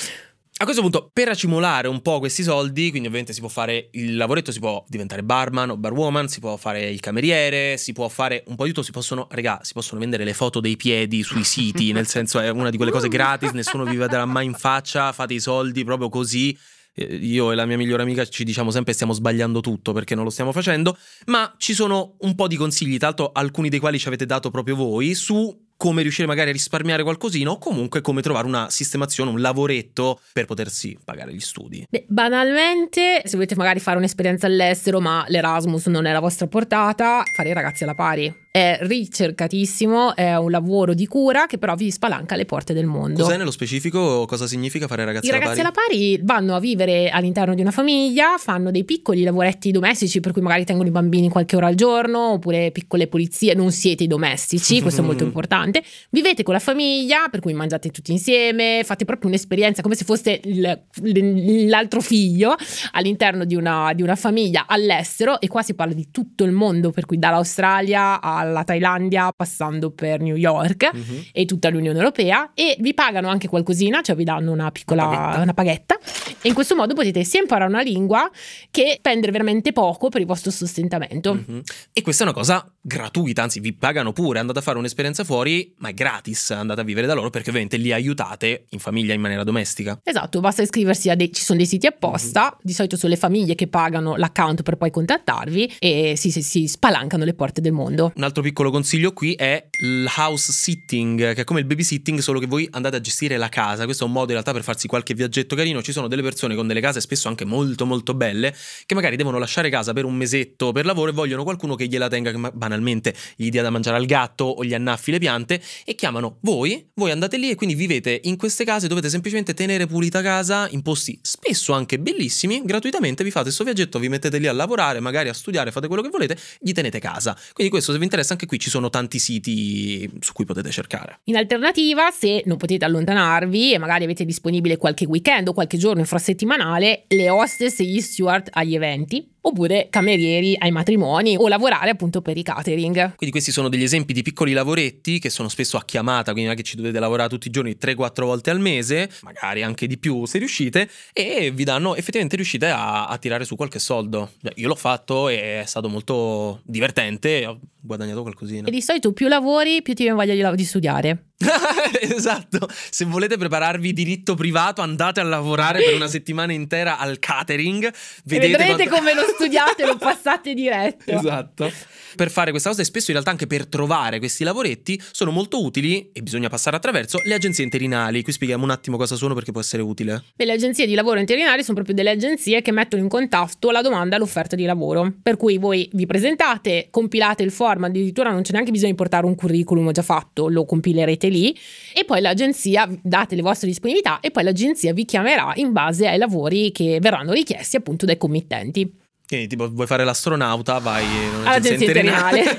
A 0.56 0.62
questo 0.62 0.82
punto, 0.82 1.10
per 1.12 1.28
accumulare 1.28 1.88
un 1.88 2.00
po' 2.00 2.20
questi 2.20 2.44
soldi, 2.44 2.90
quindi 2.90 3.08
ovviamente 3.08 3.32
si 3.32 3.40
può 3.40 3.48
fare 3.48 3.88
il 3.94 4.14
lavoretto, 4.14 4.52
si 4.52 4.60
può 4.60 4.84
diventare 4.86 5.24
barman 5.24 5.70
o 5.70 5.76
barwoman, 5.76 6.28
si 6.28 6.38
può 6.38 6.56
fare 6.56 6.88
il 6.88 7.00
cameriere, 7.00 7.76
si 7.76 7.92
può 7.92 8.08
fare 8.08 8.44
un 8.46 8.54
po' 8.54 8.62
di 8.62 8.70
tutto, 8.70 8.84
si 8.84 8.92
possono, 8.92 9.26
regà, 9.32 9.58
si 9.62 9.72
possono 9.72 9.98
vendere 9.98 10.22
le 10.22 10.32
foto 10.32 10.60
dei 10.60 10.76
piedi 10.76 11.24
sui 11.24 11.42
siti, 11.42 11.90
nel 11.90 12.06
senso 12.06 12.38
è 12.38 12.50
una 12.50 12.70
di 12.70 12.76
quelle 12.76 12.92
cose 12.92 13.08
gratis, 13.08 13.50
nessuno 13.50 13.82
vi 13.82 13.96
vedrà 13.96 14.24
mai 14.26 14.46
in 14.46 14.54
faccia, 14.54 15.10
fate 15.10 15.34
i 15.34 15.40
soldi 15.40 15.82
proprio 15.82 16.08
così. 16.08 16.56
Eh, 16.94 17.02
io 17.16 17.50
e 17.50 17.56
la 17.56 17.66
mia 17.66 17.76
migliore 17.76 18.02
amica 18.02 18.24
ci 18.24 18.44
diciamo 18.44 18.70
sempre 18.70 18.92
stiamo 18.92 19.12
sbagliando 19.12 19.58
tutto 19.58 19.92
perché 19.92 20.14
non 20.14 20.22
lo 20.22 20.30
stiamo 20.30 20.52
facendo, 20.52 20.96
ma 21.26 21.52
ci 21.58 21.74
sono 21.74 22.14
un 22.20 22.36
po' 22.36 22.46
di 22.46 22.54
consigli, 22.54 22.96
l'altro 23.00 23.32
alcuni 23.32 23.68
dei 23.68 23.80
quali 23.80 23.98
ci 23.98 24.06
avete 24.06 24.24
dato 24.24 24.52
proprio 24.52 24.76
voi, 24.76 25.14
su 25.14 25.63
come 25.76 26.02
riuscire 26.02 26.26
magari 26.26 26.50
a 26.50 26.52
risparmiare 26.52 27.02
qualcosina 27.02 27.50
o 27.50 27.58
comunque 27.58 28.00
come 28.00 28.22
trovare 28.22 28.46
una 28.46 28.70
sistemazione, 28.70 29.30
un 29.30 29.40
lavoretto 29.40 30.20
per 30.32 30.46
potersi 30.46 30.98
pagare 31.04 31.32
gli 31.32 31.40
studi. 31.40 31.86
Beh, 31.88 32.04
banalmente, 32.08 33.22
se 33.24 33.34
volete 33.34 33.54
magari 33.54 33.80
fare 33.80 33.98
un'esperienza 33.98 34.46
all'estero 34.46 35.00
ma 35.00 35.24
l'Erasmus 35.28 35.86
non 35.86 36.06
è 36.06 36.12
la 36.12 36.20
vostra 36.20 36.46
portata, 36.46 37.22
fare 37.34 37.48
i 37.48 37.52
ragazzi 37.52 37.82
alla 37.84 37.94
pari 37.94 38.43
è 38.54 38.78
ricercatissimo, 38.82 40.14
è 40.14 40.36
un 40.36 40.48
lavoro 40.48 40.94
di 40.94 41.08
cura 41.08 41.46
che 41.46 41.58
però 41.58 41.74
vi 41.74 41.90
spalanca 41.90 42.36
le 42.36 42.44
porte 42.44 42.72
del 42.72 42.86
mondo. 42.86 43.24
Cos'è 43.24 43.36
nello 43.36 43.50
specifico? 43.50 44.26
Cosa 44.26 44.46
significa 44.46 44.86
fare 44.86 45.04
ragazzi 45.04 45.26
I 45.26 45.30
alla 45.30 45.40
ragazzi 45.40 45.60
pari? 45.60 45.74
alla 45.74 45.86
pari 45.88 46.20
vanno 46.22 46.54
a 46.54 46.60
vivere 46.60 47.08
all'interno 47.08 47.56
di 47.56 47.62
una 47.62 47.72
famiglia, 47.72 48.36
fanno 48.38 48.70
dei 48.70 48.84
piccoli 48.84 49.24
lavoretti 49.24 49.72
domestici 49.72 50.20
per 50.20 50.30
cui 50.30 50.40
magari 50.40 50.64
tengono 50.64 50.86
i 50.88 50.92
bambini 50.92 51.28
qualche 51.30 51.56
ora 51.56 51.66
al 51.66 51.74
giorno 51.74 52.34
oppure 52.34 52.70
piccole 52.70 53.08
pulizie, 53.08 53.54
non 53.54 53.72
siete 53.72 54.04
i 54.04 54.06
domestici, 54.06 54.80
questo 54.80 55.00
è 55.00 55.04
molto 55.04 55.24
importante. 55.26 55.82
Vivete 56.10 56.44
con 56.44 56.54
la 56.54 56.60
famiglia 56.60 57.26
per 57.28 57.40
cui 57.40 57.54
mangiate 57.54 57.90
tutti 57.90 58.12
insieme, 58.12 58.82
fate 58.84 59.04
proprio 59.04 59.30
un'esperienza 59.30 59.82
come 59.82 59.96
se 59.96 60.04
foste 60.04 60.40
il, 60.44 61.66
l'altro 61.66 62.00
figlio 62.00 62.54
all'interno 62.92 63.44
di 63.46 63.56
una, 63.56 63.92
di 63.94 64.02
una 64.02 64.14
famiglia 64.14 64.66
all'estero 64.68 65.40
e 65.40 65.48
qua 65.48 65.62
si 65.62 65.74
parla 65.74 65.92
di 65.92 66.12
tutto 66.12 66.44
il 66.44 66.52
mondo 66.52 66.92
per 66.92 67.04
cui 67.04 67.18
dall'Australia 67.18 68.20
a 68.20 68.42
alla 68.44 68.64
Thailandia 68.64 69.32
passando 69.32 69.90
per 69.90 70.20
New 70.20 70.36
York 70.36 70.90
uh-huh. 70.92 71.24
e 71.32 71.44
tutta 71.44 71.68
l'Unione 71.70 71.98
Europea 71.98 72.52
e 72.54 72.76
vi 72.80 72.94
pagano 72.94 73.28
anche 73.28 73.48
qualcosina, 73.48 74.02
cioè 74.02 74.16
vi 74.16 74.24
danno 74.24 74.52
una 74.52 74.70
piccola 74.70 75.06
una 75.06 75.16
paghetta. 75.16 75.42
Una 75.42 75.54
paghetta 75.54 75.98
e 76.42 76.48
in 76.48 76.54
questo 76.54 76.74
modo 76.74 76.94
potete 76.94 77.24
sia 77.24 77.40
imparare 77.40 77.70
una 77.70 77.82
lingua 77.82 78.30
che 78.70 78.94
spendere 78.98 79.32
veramente 79.32 79.72
poco 79.72 80.08
per 80.08 80.20
il 80.20 80.26
vostro 80.26 80.50
sostentamento. 80.50 81.30
Uh-huh. 81.30 81.62
E 81.92 82.02
questa 82.02 82.24
è 82.24 82.26
una 82.26 82.36
cosa 82.36 82.73
gratuita, 82.86 83.42
anzi 83.42 83.60
vi 83.60 83.72
pagano 83.72 84.12
pure, 84.12 84.38
andate 84.38 84.58
a 84.58 84.62
fare 84.62 84.76
un'esperienza 84.76 85.24
fuori, 85.24 85.72
ma 85.78 85.88
è 85.88 85.94
gratis, 85.94 86.50
andate 86.50 86.82
a 86.82 86.84
vivere 86.84 87.06
da 87.06 87.14
loro 87.14 87.30
perché 87.30 87.48
ovviamente 87.48 87.78
li 87.78 87.92
aiutate 87.92 88.66
in 88.70 88.78
famiglia 88.78 89.14
in 89.14 89.22
maniera 89.22 89.42
domestica. 89.42 89.98
Esatto, 90.02 90.40
basta 90.40 90.60
iscriversi 90.60 91.08
a 91.08 91.14
dei, 91.14 91.32
ci 91.32 91.42
sono 91.42 91.56
dei 91.56 91.66
siti 91.66 91.86
apposta, 91.86 92.50
uh-huh. 92.52 92.58
di 92.62 92.74
solito 92.74 92.96
sono 92.98 93.12
le 93.14 93.18
famiglie 93.18 93.54
che 93.54 93.68
pagano 93.68 94.16
l'account 94.16 94.62
per 94.62 94.76
poi 94.76 94.90
contattarvi 94.90 95.76
e 95.78 96.14
si, 96.16 96.30
si, 96.30 96.42
si 96.42 96.66
spalancano 96.66 97.24
le 97.24 97.32
porte 97.32 97.62
del 97.62 97.72
mondo. 97.72 98.12
Un 98.14 98.22
altro 98.22 98.42
piccolo 98.42 98.70
consiglio 98.70 99.14
qui 99.14 99.32
è 99.32 99.66
il 99.80 100.06
house 100.14 100.52
sitting, 100.52 101.32
che 101.32 101.40
è 101.40 101.44
come 101.44 101.60
il 101.60 101.66
babysitting, 101.66 102.18
solo 102.18 102.38
che 102.38 102.46
voi 102.46 102.68
andate 102.70 102.96
a 102.96 103.00
gestire 103.00 103.38
la 103.38 103.48
casa. 103.48 103.86
Questo 103.86 104.04
è 104.04 104.06
un 104.06 104.12
modo 104.12 104.26
in 104.26 104.32
realtà 104.32 104.52
per 104.52 104.62
farsi 104.62 104.86
qualche 104.86 105.14
viaggetto 105.14 105.56
carino. 105.56 105.80
Ci 105.80 105.92
sono 105.92 106.06
delle 106.06 106.22
persone 106.22 106.54
con 106.54 106.66
delle 106.66 106.82
case 106.82 107.00
spesso 107.00 107.28
anche 107.28 107.46
molto 107.46 107.86
molto 107.86 108.12
belle 108.12 108.54
che 108.84 108.94
magari 108.94 109.16
devono 109.16 109.38
lasciare 109.38 109.70
casa 109.70 109.94
per 109.94 110.04
un 110.04 110.14
mesetto 110.14 110.72
per 110.72 110.84
lavoro 110.84 111.10
e 111.10 111.14
vogliono 111.14 111.44
qualcuno 111.44 111.76
che 111.76 111.86
gliela 111.86 112.08
tenga, 112.08 112.30
che 112.30 112.52
banalmente 112.74 113.14
gli 113.36 113.48
dia 113.48 113.62
da 113.62 113.70
mangiare 113.70 113.96
al 113.96 114.04
gatto 114.04 114.44
o 114.44 114.64
gli 114.64 114.74
annaffi 114.74 115.10
le 115.12 115.18
piante 115.18 115.60
e 115.84 115.94
chiamano 115.94 116.38
voi, 116.40 116.90
voi 116.94 117.10
andate 117.10 117.38
lì 117.38 117.50
e 117.50 117.54
quindi 117.54 117.74
vivete 117.74 118.20
in 118.24 118.36
queste 118.36 118.64
case, 118.64 118.88
dovete 118.88 119.08
semplicemente 119.08 119.54
tenere 119.54 119.86
pulita 119.86 120.20
casa 120.20 120.68
in 120.70 120.82
posti 120.82 121.18
spesso 121.22 121.72
anche 121.72 121.98
bellissimi, 121.98 122.62
gratuitamente 122.64 123.22
vi 123.22 123.30
fate 123.30 123.44
questo 123.44 123.64
viaggetto, 123.64 123.98
vi 123.98 124.08
mettete 124.08 124.38
lì 124.38 124.46
a 124.46 124.52
lavorare, 124.52 125.00
magari 125.00 125.28
a 125.28 125.32
studiare, 125.32 125.70
fate 125.70 125.86
quello 125.86 126.02
che 126.02 126.08
volete, 126.08 126.36
gli 126.58 126.72
tenete 126.72 126.98
casa. 126.98 127.36
Quindi 127.52 127.72
questo 127.72 127.92
se 127.92 127.98
vi 127.98 128.04
interessa 128.04 128.32
anche 128.32 128.46
qui 128.46 128.58
ci 128.58 128.70
sono 128.70 128.90
tanti 128.90 129.18
siti 129.18 130.10
su 130.20 130.32
cui 130.32 130.44
potete 130.44 130.70
cercare. 130.70 131.20
In 131.24 131.36
alternativa, 131.36 132.10
se 132.10 132.42
non 132.46 132.56
potete 132.56 132.84
allontanarvi 132.84 133.74
e 133.74 133.78
magari 133.78 134.04
avete 134.04 134.24
disponibile 134.24 134.76
qualche 134.76 135.06
weekend 135.06 135.48
o 135.48 135.52
qualche 135.52 135.78
giorno 135.78 136.00
infrasettimanale, 136.00 137.04
le 137.08 137.30
hostess 137.30 137.80
e 137.80 137.84
gli 137.84 138.00
steward 138.00 138.48
agli 138.52 138.74
eventi 138.74 139.32
oppure 139.46 139.88
camerieri 139.90 140.56
ai 140.58 140.70
matrimoni 140.70 141.36
o 141.36 141.48
lavorare 141.48 141.90
appunto 141.90 142.22
per 142.22 142.36
i 142.36 142.42
catering. 142.64 142.94
Quindi 143.16 143.30
questi 143.30 143.52
sono 143.52 143.68
degli 143.68 143.82
esempi 143.82 144.12
di 144.14 144.22
piccoli 144.22 144.52
lavoretti 144.52 145.18
che 145.18 145.28
sono 145.28 145.48
spesso 145.48 145.76
a 145.76 145.84
chiamata, 145.84 146.32
quindi 146.32 146.44
non 146.44 146.52
è 146.52 146.56
che 146.56 146.62
ci 146.62 146.76
dovete 146.76 146.98
lavorare 146.98 147.28
tutti 147.28 147.48
i 147.48 147.50
giorni 147.50 147.76
3-4 147.80 148.24
volte 148.24 148.50
al 148.50 148.60
mese, 148.60 149.10
magari 149.22 149.62
anche 149.62 149.86
di 149.86 149.98
più 149.98 150.24
se 150.24 150.38
riuscite, 150.38 150.88
e 151.12 151.50
vi 151.50 151.64
danno 151.64 151.94
effettivamente 151.94 152.36
riuscite 152.36 152.68
a, 152.68 153.06
a 153.06 153.18
tirare 153.18 153.44
su 153.44 153.56
qualche 153.56 153.78
soldo. 153.78 154.32
Io 154.54 154.68
l'ho 154.68 154.74
fatto 154.74 155.28
e 155.28 155.60
è 155.60 155.64
stato 155.66 155.88
molto 155.88 156.60
divertente, 156.64 157.44
ho 157.46 157.58
guadagnato 157.80 158.22
qualcosina. 158.22 158.66
E 158.66 158.70
di 158.70 158.80
solito 158.80 159.12
più 159.12 159.28
lavori, 159.28 159.82
più 159.82 159.94
ti 159.94 160.04
viene 160.04 160.16
voglia 160.16 160.50
di, 160.50 160.56
di 160.56 160.64
studiare. 160.64 161.24
esatto, 162.00 162.68
se 162.90 163.04
volete 163.04 163.36
prepararvi 163.36 163.92
diritto 163.92 164.34
privato 164.34 164.80
andate 164.80 165.20
a 165.20 165.24
lavorare 165.24 165.82
per 165.82 165.94
una 165.94 166.06
settimana 166.06 166.52
intera 166.52 166.98
al 166.98 167.18
catering. 167.18 167.92
Vedete 168.24 168.64
quanto... 168.64 168.88
come 168.88 169.14
lo 169.14 169.22
studiate 169.34 169.82
e 169.82 169.86
lo 169.86 169.96
passate 169.96 170.54
diretto. 170.54 171.10
Esatto. 171.10 171.70
Per 172.16 172.30
fare 172.30 172.52
questa 172.54 172.70
cosa 172.70 172.82
e 172.82 172.84
spesso 172.84 173.06
in 173.10 173.14
realtà 173.14 173.30
anche 173.32 173.46
per 173.46 173.66
trovare 173.66 174.18
questi 174.18 174.44
lavoretti 174.44 175.00
sono 175.10 175.30
molto 175.30 175.62
utili 175.62 176.10
e 176.12 176.22
bisogna 176.22 176.48
passare 176.48 176.76
attraverso 176.76 177.20
le 177.24 177.34
agenzie 177.34 177.64
interinali. 177.64 178.22
Qui 178.22 178.32
spieghiamo 178.32 178.62
un 178.62 178.70
attimo 178.70 178.96
cosa 178.96 179.16
sono 179.16 179.34
perché 179.34 179.50
può 179.50 179.60
essere 179.60 179.82
utile. 179.82 180.22
Beh, 180.36 180.44
le 180.44 180.52
agenzie 180.52 180.86
di 180.86 180.94
lavoro 180.94 181.18
interinali 181.18 181.62
sono 181.62 181.74
proprio 181.74 181.94
delle 181.94 182.10
agenzie 182.10 182.62
che 182.62 182.72
mettono 182.72 183.02
in 183.02 183.08
contatto 183.08 183.70
la 183.70 183.82
domanda 183.82 184.16
e 184.16 184.18
l'offerta 184.18 184.54
di 184.56 184.64
lavoro. 184.64 185.12
Per 185.22 185.36
cui 185.36 185.58
voi 185.58 185.88
vi 185.92 186.06
presentate, 186.06 186.88
compilate 186.90 187.42
il 187.42 187.50
form, 187.50 187.84
addirittura 187.84 188.30
non 188.30 188.42
c'è 188.42 188.52
neanche 188.52 188.70
bisogno 188.70 188.92
di 188.92 188.96
portare 188.96 189.26
un 189.26 189.34
curriculum 189.34 189.90
già 189.90 190.02
fatto, 190.02 190.48
lo 190.48 190.64
compilerete 190.64 191.28
lì 191.28 191.56
e 191.92 192.04
poi 192.04 192.20
l'agenzia 192.20 192.88
date 193.02 193.34
le 193.34 193.42
vostre 193.42 193.66
disponibilità 193.66 194.20
e 194.20 194.30
poi 194.30 194.44
l'agenzia 194.44 194.92
vi 194.92 195.04
chiamerà 195.04 195.52
in 195.56 195.72
base 195.72 196.06
ai 196.06 196.18
lavori 196.18 196.70
che 196.72 196.98
verranno 197.00 197.32
richiesti 197.32 197.76
appunto 197.76 198.06
dai 198.06 198.16
committenti. 198.16 199.02
Quindi 199.26 199.46
tipo 199.46 199.70
vuoi 199.70 199.86
fare 199.86 200.04
l'astronauta, 200.04 200.78
vai 200.78 201.04
all'agenzia 201.44 201.86
interinale. 201.86 202.42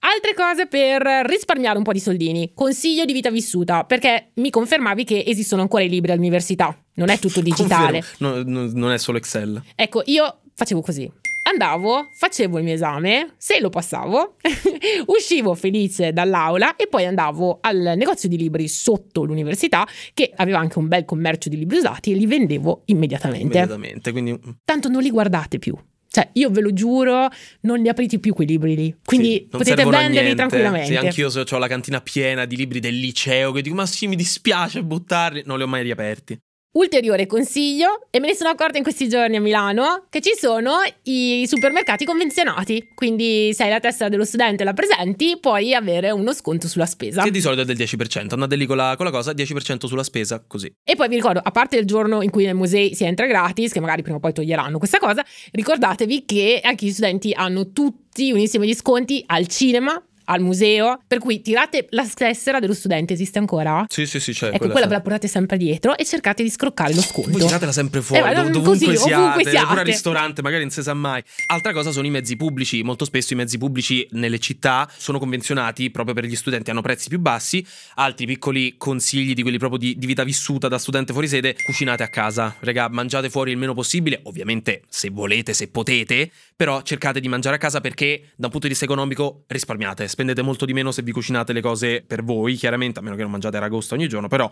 Altre 0.00 0.32
cose 0.34 0.66
per 0.66 1.02
risparmiare 1.26 1.76
un 1.76 1.84
po' 1.84 1.92
di 1.92 1.98
soldini. 2.00 2.52
Consiglio 2.54 3.04
di 3.04 3.12
vita 3.12 3.30
vissuta, 3.30 3.84
perché 3.84 4.30
mi 4.34 4.50
confermavi 4.50 5.04
che 5.04 5.24
esistono 5.26 5.62
ancora 5.62 5.82
i 5.82 5.88
libri 5.88 6.12
all'università. 6.12 6.76
Non 6.94 7.08
è 7.08 7.18
tutto 7.18 7.40
digitale. 7.42 8.02
No, 8.18 8.42
no, 8.44 8.70
non 8.72 8.92
è 8.92 8.98
solo 8.98 9.18
Excel. 9.18 9.60
Ecco, 9.74 10.02
io 10.06 10.40
facevo 10.54 10.80
così. 10.80 11.10
Andavo, 11.50 12.10
facevo 12.12 12.58
il 12.58 12.64
mio 12.64 12.74
esame, 12.74 13.32
se 13.38 13.58
lo 13.58 13.70
passavo, 13.70 14.36
uscivo 15.06 15.54
felice 15.54 16.12
dall'aula 16.12 16.76
e 16.76 16.88
poi 16.88 17.06
andavo 17.06 17.56
al 17.62 17.94
negozio 17.96 18.28
di 18.28 18.36
libri 18.36 18.68
sotto 18.68 19.24
l'università 19.24 19.88
che 20.12 20.30
aveva 20.36 20.58
anche 20.58 20.78
un 20.78 20.88
bel 20.88 21.06
commercio 21.06 21.48
di 21.48 21.56
libri 21.56 21.78
usati 21.78 22.12
e 22.12 22.16
li 22.16 22.26
vendevo 22.26 22.82
immediatamente. 22.86 23.56
Immediatamente, 23.56 24.12
quindi... 24.12 24.38
Tanto 24.62 24.90
non 24.90 25.00
li 25.00 25.10
guardate 25.10 25.58
più. 25.58 25.74
Cioè, 26.10 26.28
io 26.34 26.50
ve 26.50 26.60
lo 26.60 26.74
giuro, 26.74 27.28
non 27.62 27.78
li 27.78 27.88
aprite 27.88 28.18
più 28.18 28.34
quei 28.34 28.46
libri 28.46 28.76
lì. 28.76 28.94
Quindi 29.02 29.32
Sì, 29.32 29.46
potete 29.48 29.86
venderli 29.86 30.34
tranquillamente. 30.34 30.86
Sì, 30.86 30.96
anch'io 30.96 31.30
se 31.30 31.46
ho 31.48 31.58
la 31.58 31.66
cantina 31.66 32.02
piena 32.02 32.44
di 32.44 32.56
libri 32.56 32.78
del 32.78 32.98
liceo 32.98 33.52
che 33.52 33.62
dico 33.62 33.74
ma 33.74 33.86
sì 33.86 34.06
mi 34.06 34.16
dispiace 34.16 34.82
buttarli, 34.82 35.44
non 35.46 35.56
li 35.56 35.62
ho 35.62 35.66
mai 35.66 35.82
riaperti. 35.82 36.38
Ulteriore 36.78 37.26
consiglio, 37.26 38.06
e 38.08 38.20
me 38.20 38.28
ne 38.28 38.34
sono 38.36 38.50
accorta 38.50 38.76
in 38.76 38.84
questi 38.84 39.08
giorni 39.08 39.34
a 39.34 39.40
Milano, 39.40 40.04
che 40.08 40.20
ci 40.20 40.30
sono 40.38 40.76
i 41.02 41.44
supermercati 41.44 42.04
convenzionati. 42.04 42.90
Quindi 42.94 43.50
se 43.52 43.64
hai 43.64 43.70
la 43.70 43.80
testa 43.80 44.08
dello 44.08 44.24
studente 44.24 44.62
e 44.62 44.64
la 44.64 44.74
presenti, 44.74 45.38
puoi 45.40 45.74
avere 45.74 46.12
uno 46.12 46.32
sconto 46.32 46.68
sulla 46.68 46.86
spesa. 46.86 47.24
Che 47.24 47.32
di 47.32 47.40
solito 47.40 47.62
è 47.62 47.64
del 47.64 47.76
10%, 47.76 48.28
andate 48.30 48.54
lì 48.54 48.64
con 48.64 48.76
la, 48.76 48.94
con 48.96 49.06
la 49.06 49.10
cosa, 49.10 49.32
10% 49.32 49.86
sulla 49.86 50.04
spesa, 50.04 50.40
così. 50.46 50.72
E 50.84 50.94
poi 50.94 51.08
vi 51.08 51.16
ricordo, 51.16 51.40
a 51.42 51.50
parte 51.50 51.78
il 51.78 51.84
giorno 51.84 52.22
in 52.22 52.30
cui 52.30 52.44
nei 52.44 52.54
musei 52.54 52.94
si 52.94 53.02
entra 53.02 53.26
gratis, 53.26 53.72
che 53.72 53.80
magari 53.80 54.02
prima 54.02 54.18
o 54.18 54.20
poi 54.20 54.32
toglieranno 54.32 54.78
questa 54.78 54.98
cosa, 54.98 55.24
ricordatevi 55.50 56.24
che 56.26 56.60
anche 56.62 56.86
gli 56.86 56.92
studenti 56.92 57.32
hanno 57.32 57.72
tutti 57.72 58.30
un 58.30 58.38
insieme 58.38 58.66
di 58.66 58.74
sconti 58.76 59.24
al 59.26 59.48
cinema, 59.48 60.00
al 60.30 60.40
museo, 60.40 61.00
per 61.06 61.18
cui 61.18 61.40
tirate 61.40 61.86
la 61.90 62.06
tessera 62.12 62.58
dello 62.58 62.74
studente, 62.74 63.14
esiste 63.14 63.38
ancora? 63.38 63.84
Sì, 63.88 64.06
sì, 64.06 64.20
sì, 64.20 64.32
c'è. 64.32 64.48
Ecco, 64.52 64.68
quella 64.68 64.86
ve 64.86 64.94
la 64.94 65.00
portate 65.00 65.28
sempre 65.28 65.56
dietro 65.56 65.96
e 65.96 66.04
cercate 66.04 66.42
di 66.42 66.50
scroccare 66.50 66.90
lo 66.94 67.00
Voi 67.00 67.10
sconto. 67.24 67.38
tiratela 67.38 67.72
sempre 67.72 68.02
fuori, 68.02 68.28
Eh, 68.30 68.34
dov- 68.34 68.50
dovunque, 68.50 68.86
così, 68.86 68.96
siate, 68.96 69.14
ovunque 69.14 69.42
pure 69.44 69.56
al 69.58 69.66
siate. 69.66 69.82
ristorante, 69.84 70.42
magari 70.42 70.62
non 70.62 70.70
si 70.70 70.82
sa 70.82 70.94
mai. 70.94 71.22
Altra 71.46 71.72
cosa 71.72 71.90
sono 71.92 72.06
i 72.06 72.10
mezzi 72.10 72.36
pubblici. 72.36 72.82
Molto 72.82 73.04
spesso 73.04 73.32
i 73.32 73.36
mezzi 73.36 73.58
pubblici 73.58 74.06
nelle 74.12 74.38
città 74.38 74.88
sono 74.96 75.18
convenzionati 75.18 75.90
proprio 75.90 76.14
per 76.14 76.24
gli 76.24 76.36
studenti, 76.36 76.70
hanno 76.70 76.82
prezzi 76.82 77.08
più 77.08 77.18
bassi. 77.18 77.64
Altri 77.94 78.26
piccoli 78.26 78.74
consigli 78.76 79.32
di 79.34 79.42
quelli 79.42 79.58
proprio 79.58 79.78
di, 79.78 79.96
di 79.98 80.06
vita 80.06 80.24
vissuta 80.24 80.68
da 80.68 80.78
studente 80.78 81.12
fuori 81.12 81.28
sede: 81.28 81.56
cucinate 81.64 82.02
a 82.02 82.08
casa. 82.08 82.54
Regà, 82.60 82.88
mangiate 82.88 83.30
fuori 83.30 83.50
il 83.50 83.56
meno 83.56 83.74
possibile. 83.74 84.20
Ovviamente, 84.24 84.82
se 84.88 85.08
volete, 85.10 85.54
se 85.54 85.68
potete, 85.68 86.30
però 86.54 86.82
cercate 86.82 87.20
di 87.20 87.28
mangiare 87.28 87.56
a 87.56 87.58
casa 87.58 87.80
perché 87.80 88.30
da 88.36 88.46
un 88.46 88.50
punto 88.50 88.66
di 88.66 88.68
vista 88.68 88.84
economico 88.84 89.44
risparmiate. 89.46 90.08
Spendete 90.18 90.42
molto 90.42 90.64
di 90.64 90.72
meno 90.72 90.90
se 90.90 91.02
vi 91.02 91.12
cucinate 91.12 91.52
le 91.52 91.60
cose 91.60 92.02
per 92.04 92.24
voi, 92.24 92.56
chiaramente, 92.56 92.98
a 92.98 93.02
meno 93.02 93.14
che 93.14 93.22
non 93.22 93.30
mangiate 93.30 93.56
aragosta 93.56 93.94
ogni 93.94 94.08
giorno, 94.08 94.26
però 94.26 94.50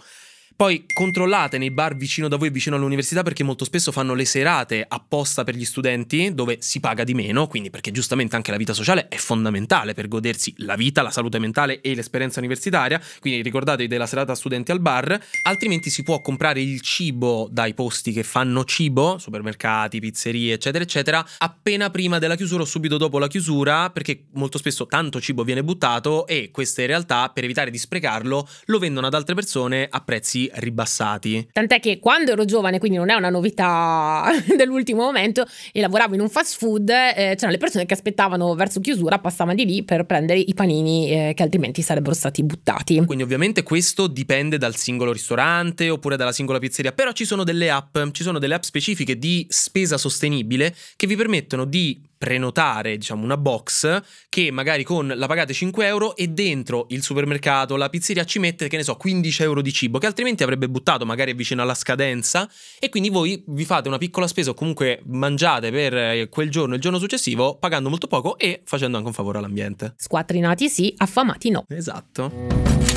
poi 0.57 0.87
controllate 0.91 1.59
nei 1.59 1.71
bar 1.71 1.97
vicino 1.97 2.29
da 2.29 2.37
voi, 2.37 2.51
vicino 2.51 2.77
all'università, 2.77 3.23
perché 3.23 3.43
molto 3.43 3.65
spesso 3.65 3.93
fanno 3.93 4.15
le 4.15 4.25
serate 4.25 4.85
apposta 4.89 5.45
per 5.45 5.55
gli 5.55 5.65
studenti 5.65 6.33
dove 6.33 6.59
si 6.61 6.81
paga 6.81 7.05
di 7.05 7.13
meno, 7.13 7.47
quindi 7.47 7.69
perché 7.69 7.91
giustamente 7.91 8.37
anche 8.37 8.51
la 8.51 8.57
vita 8.57 8.73
sociale 8.73 9.09
è 9.09 9.17
fondamentale 9.17 9.93
per 9.93 10.09
godersi 10.09 10.55
la 10.59 10.77
vita, 10.77 11.03
la 11.03 11.11
salute 11.11 11.39
mentale 11.39 11.81
e 11.83 11.95
l'esperienza 11.95 12.39
universitaria, 12.39 13.01
quindi 13.21 13.43
ricordatevi 13.43 13.89
della 13.89 14.07
serata 14.07 14.35
studenti 14.35 14.71
al 14.71 14.81
bar, 14.81 15.19
altrimenti 15.43 15.91
si 15.91 16.03
può 16.03 16.21
comprare 16.23 16.63
il 16.63 16.81
cibo 16.81 17.49
dai 17.51 17.75
posti 17.75 18.13
che 18.13 18.23
fanno 18.23 18.65
cibo, 18.65 19.19
supermercati, 19.19 20.01
pizzerie, 20.01 20.55
eccetera, 20.55 20.85
eccetera, 20.85 21.27
appena 21.39 21.91
prima 21.91 22.19
della 22.19 22.37
chiusura 22.37 22.63
o 22.63 22.67
subito 22.67 22.97
dopo 22.97 23.19
la 23.19 23.29
chiusura, 23.29 23.91
perché 23.91 24.25
molto 24.33 24.59
spesso 24.59 24.87
tanto 24.87 25.21
cibo 25.21 25.45
viene 25.45 25.63
buttato 25.63 26.27
e 26.27 26.51
queste 26.51 26.87
realtà, 26.87 27.29
per 27.29 27.45
evitare 27.45 27.71
di 27.71 27.79
sprecarlo, 27.79 28.49
lo 28.67 28.79
vendono 28.79 29.07
ad 29.07 29.15
altre 29.15 29.35
persone 29.35 29.87
a 29.91 30.01
prezzi 30.01 30.36
ribassati. 30.55 31.49
Tant'è 31.53 31.81
che 31.81 31.99
quando 31.99 32.33
ero 32.33 32.45
giovane, 32.45 32.79
quindi 32.79 32.99
non 32.99 33.11
è 33.11 33.15
una 33.15 33.31
novità 33.31 34.31
dell'ultimo 34.57 35.03
momento, 35.03 35.47
e 35.73 35.81
lavoravo 35.81 36.15
in 36.15 36.21
un 36.21 36.29
fast 36.29 36.57
food, 36.57 36.89
eh, 36.89 37.35
c'erano 37.35 37.53
le 37.53 37.59
persone 37.59 37.87
che 37.87 37.95
aspettavano 37.95 38.55
verso 38.55 38.81
chiusura, 38.81 39.19
passavano 39.19 39.57
di 39.57 39.65
lì 39.65 39.83
per 39.83 40.05
prendere 40.05 40.39
i 40.39 40.55
panini 40.55 41.11
eh, 41.11 41.33
che 41.35 41.43
altrimenti 41.43 41.83
sarebbero 41.83 42.15
stati 42.15 42.43
buttati. 42.43 43.05
Quindi 43.05 43.25
ovviamente 43.25 43.63
questo 43.63 44.07
dipende 44.07 44.59
dal 44.59 44.77
singolo 44.77 45.13
ristorante 45.13 45.89
oppure 45.89 46.17
dalla 46.17 46.33
singola 46.33 46.59
pizzeria, 46.59 46.93
però 46.93 47.13
ci 47.13 47.25
sono 47.25 47.45
delle 47.45 47.71
app, 47.71 47.97
ci 48.13 48.23
sono 48.23 48.39
delle 48.39 48.55
app 48.55 48.63
specifiche 48.63 49.19
di 49.19 49.47
spesa 49.49 49.97
sostenibile 49.97 50.75
che 50.97 51.07
vi 51.07 51.17
permettono 51.17 51.65
di 51.65 52.01
prenotare, 52.17 52.97
diciamo, 52.97 53.23
una 53.23 53.37
box 53.37 54.03
che 54.29 54.51
magari 54.51 54.85
con 54.85 55.13
la 55.15 55.27
pagate 55.27 55.53
5 55.53 55.87
euro 55.87 56.17
e 56.17 56.29
dentro 56.29 56.87
il 56.91 57.03
supermercato, 57.03 57.77
la 57.77 57.89
pizzeria 57.89 58.25
ci 58.25 58.39
mette, 58.39 58.69
che 58.69 58.77
ne 58.77 58.83
so, 58.83 58.97
15 58.97 59.43
euro 59.43 59.63
di 59.63 59.73
cibo 59.73 59.99
che 59.99 60.07
altrimenti 60.07 60.43
avrebbe 60.43 60.69
buttato 60.69 61.05
magari 61.05 61.35
vicino 61.35 61.63
alla 61.63 61.75
scadenza 61.75 62.49
e 62.79 62.89
quindi 62.89 63.09
voi 63.11 63.43
vi 63.47 63.65
fate 63.65 63.89
una 63.89 63.99
piccola 63.99 64.27
spesa 64.27 64.51
o 64.51 64.55
comunque 64.55 65.01
mangiate 65.07 65.71
per 65.71 65.97
eh, 65.97 66.29
quel 66.29 66.51
giorno 66.51 66.73
e 66.75 66.77
il 66.77 66.83
giorno 66.83 66.99
successivo 66.99 67.57
pagando 67.57 67.89
molto 67.89 68.07
poco 68.07 68.39
e 68.39 68.63
facendo 68.65 68.97
anche 68.97 69.09
un 69.09 69.15
favore 69.15 69.39
all'ambiente. 69.39 69.95
Squattrinati 69.97 70.69
sì, 70.69 70.93
affamati 70.97 71.51
no. 71.51 71.65
Esatto. 71.69 72.96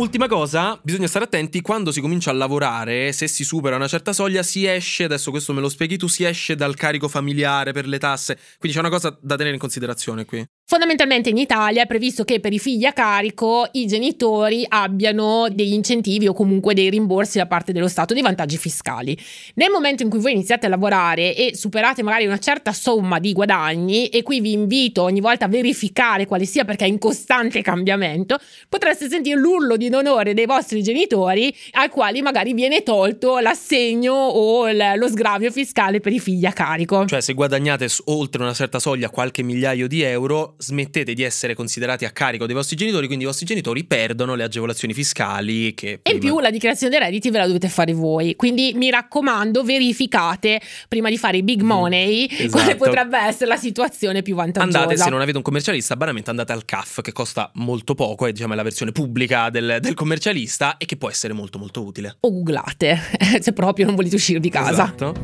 Ultima 0.00 0.28
cosa, 0.28 0.80
bisogna 0.82 1.06
stare 1.08 1.26
attenti 1.26 1.60
quando 1.60 1.92
si 1.92 2.00
comincia 2.00 2.30
a 2.30 2.32
lavorare, 2.32 3.12
se 3.12 3.28
si 3.28 3.44
supera 3.44 3.76
una 3.76 3.86
certa 3.86 4.14
soglia 4.14 4.42
si 4.42 4.64
esce, 4.64 5.04
adesso 5.04 5.30
questo 5.30 5.52
me 5.52 5.60
lo 5.60 5.68
spieghi 5.68 5.98
tu, 5.98 6.06
si 6.08 6.24
esce 6.24 6.54
dal 6.54 6.74
carico 6.74 7.06
familiare 7.06 7.72
per 7.72 7.86
le 7.86 7.98
tasse, 7.98 8.38
quindi 8.58 8.78
c'è 8.78 8.82
una 8.82 8.88
cosa 8.88 9.14
da 9.20 9.36
tenere 9.36 9.56
in 9.56 9.60
considerazione 9.60 10.24
qui. 10.24 10.42
Fondamentalmente 10.70 11.30
in 11.30 11.36
Italia 11.36 11.82
è 11.82 11.86
previsto 11.88 12.22
che 12.22 12.38
per 12.38 12.52
i 12.52 12.60
figli 12.60 12.84
a 12.84 12.92
carico 12.92 13.66
i 13.72 13.88
genitori 13.88 14.64
abbiano 14.68 15.48
degli 15.50 15.72
incentivi 15.72 16.28
o 16.28 16.32
comunque 16.32 16.74
dei 16.74 16.90
rimborsi 16.90 17.38
da 17.38 17.46
parte 17.46 17.72
dello 17.72 17.88
Stato, 17.88 18.14
dei 18.14 18.22
vantaggi 18.22 18.56
fiscali. 18.56 19.18
Nel 19.54 19.72
momento 19.72 20.04
in 20.04 20.10
cui 20.10 20.20
voi 20.20 20.30
iniziate 20.30 20.66
a 20.66 20.68
lavorare 20.68 21.34
e 21.34 21.56
superate 21.56 22.04
magari 22.04 22.26
una 22.26 22.38
certa 22.38 22.72
somma 22.72 23.18
di 23.18 23.32
guadagni, 23.32 24.10
e 24.10 24.22
qui 24.22 24.40
vi 24.40 24.52
invito 24.52 25.02
ogni 25.02 25.20
volta 25.20 25.46
a 25.46 25.48
verificare 25.48 26.26
quale 26.26 26.44
sia 26.44 26.64
perché 26.64 26.84
è 26.84 26.88
in 26.88 26.98
costante 26.98 27.62
cambiamento, 27.62 28.38
potreste 28.68 29.08
sentire 29.08 29.40
l'urlo 29.40 29.76
di 29.76 29.88
onore 29.92 30.34
dei 30.34 30.46
vostri 30.46 30.84
genitori 30.84 31.52
ai 31.72 31.88
quali 31.88 32.22
magari 32.22 32.54
viene 32.54 32.84
tolto 32.84 33.40
l'assegno 33.40 34.14
o 34.14 34.70
lo 34.70 35.08
sgravio 35.08 35.50
fiscale 35.50 35.98
per 35.98 36.12
i 36.12 36.20
figli 36.20 36.46
a 36.46 36.52
carico. 36.52 37.06
Cioè 37.06 37.20
se 37.20 37.32
guadagnate 37.32 37.88
oltre 38.04 38.40
una 38.40 38.54
certa 38.54 38.78
soglia 38.78 39.10
qualche 39.10 39.42
migliaio 39.42 39.88
di 39.88 40.02
euro, 40.02 40.58
smettete 40.60 41.14
di 41.14 41.22
essere 41.22 41.54
considerati 41.54 42.04
a 42.04 42.10
carico 42.10 42.44
dei 42.46 42.54
vostri 42.54 42.76
genitori, 42.76 43.06
quindi 43.06 43.24
i 43.24 43.26
vostri 43.26 43.46
genitori 43.46 43.84
perdono 43.84 44.34
le 44.34 44.44
agevolazioni 44.44 44.92
fiscali 44.92 45.72
che... 45.74 46.00
E 46.02 46.12
in 46.12 46.18
prima- 46.18 46.18
più 46.18 46.40
la 46.40 46.50
dichiarazione 46.50 46.92
dei 46.96 47.04
redditi 47.04 47.30
ve 47.30 47.38
la 47.38 47.46
dovete 47.46 47.68
fare 47.68 47.92
voi. 47.92 48.36
Quindi 48.36 48.72
mi 48.74 48.90
raccomando, 48.90 49.62
verificate 49.62 50.60
prima 50.88 51.08
di 51.08 51.16
fare 51.16 51.38
i 51.38 51.42
big 51.42 51.62
money 51.62 52.28
Esatto. 52.30 52.50
quale 52.50 52.76
potrebbe 52.76 53.18
essere 53.18 53.46
la 53.46 53.56
situazione 53.56 54.22
più 54.22 54.34
vantaggiosa. 54.34 54.80
Andate, 54.80 54.96
se 54.98 55.10
non 55.10 55.20
avete 55.20 55.38
un 55.38 55.42
commercialista, 55.42 55.96
banalmente 55.96 56.30
andate 56.30 56.52
al 56.52 56.64
CAF 56.64 57.00
che 57.00 57.12
costa 57.12 57.50
molto 57.54 57.94
poco, 57.94 58.26
è 58.26 58.32
diciamo 58.32 58.54
la 58.54 58.62
versione 58.62 58.92
pubblica 58.92 59.48
del, 59.50 59.78
del 59.80 59.94
commercialista 59.94 60.76
e 60.76 60.84
che 60.84 60.96
può 60.96 61.08
essere 61.08 61.32
molto 61.32 61.58
molto 61.58 61.82
utile. 61.82 62.16
O 62.20 62.30
googlate, 62.30 62.98
se 63.40 63.52
proprio 63.52 63.86
non 63.86 63.94
volete 63.94 64.16
uscire 64.16 64.40
di 64.40 64.50
casa. 64.50 64.70
Esatto. 64.70 65.14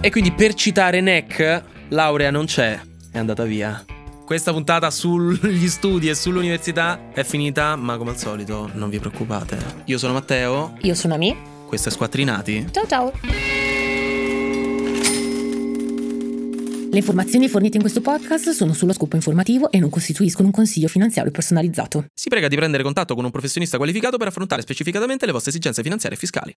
E 0.00 0.10
quindi 0.10 0.32
per 0.32 0.54
citare 0.54 1.00
NEC, 1.00 1.62
laurea 1.88 2.30
non 2.30 2.46
c'è, 2.46 2.78
è 3.16 3.18
andata 3.18 3.44
via. 3.44 3.84
Questa 4.24 4.52
puntata 4.52 4.90
sugli 4.90 5.68
studi 5.68 6.08
e 6.08 6.14
sull'università 6.14 7.10
è 7.12 7.24
finita, 7.24 7.76
ma 7.76 7.96
come 7.96 8.10
al 8.10 8.18
solito 8.18 8.70
non 8.74 8.90
vi 8.90 8.98
preoccupate. 8.98 9.56
Io 9.84 9.98
sono 9.98 10.12
Matteo, 10.12 10.76
Io 10.82 10.94
sono 10.94 11.14
Ami. 11.14 11.36
questo 11.66 11.88
è 11.88 11.92
Squattrinati. 11.92 12.66
Ciao 12.70 12.86
ciao. 12.86 13.12
Le 16.90 17.02
informazioni 17.02 17.46
fornite 17.48 17.76
in 17.76 17.82
questo 17.82 18.00
podcast 18.00 18.50
sono 18.50 18.72
a 18.72 18.92
scopo 18.94 19.16
informativo 19.16 19.70
e 19.70 19.78
non 19.78 19.90
costituiscono 19.90 20.48
un 20.48 20.52
consiglio 20.52 20.88
finanziario 20.88 21.30
personalizzato. 21.30 22.06
Si 22.14 22.28
prega 22.28 22.48
di 22.48 22.56
prendere 22.56 22.82
contatto 22.82 23.14
con 23.14 23.24
un 23.24 23.30
professionista 23.30 23.76
qualificato 23.76 24.16
per 24.16 24.28
affrontare 24.28 24.62
specificatamente 24.62 25.26
le 25.26 25.32
vostre 25.32 25.50
esigenze 25.50 25.82
finanziarie 25.82 26.16
e 26.16 26.20
fiscali. 26.20 26.56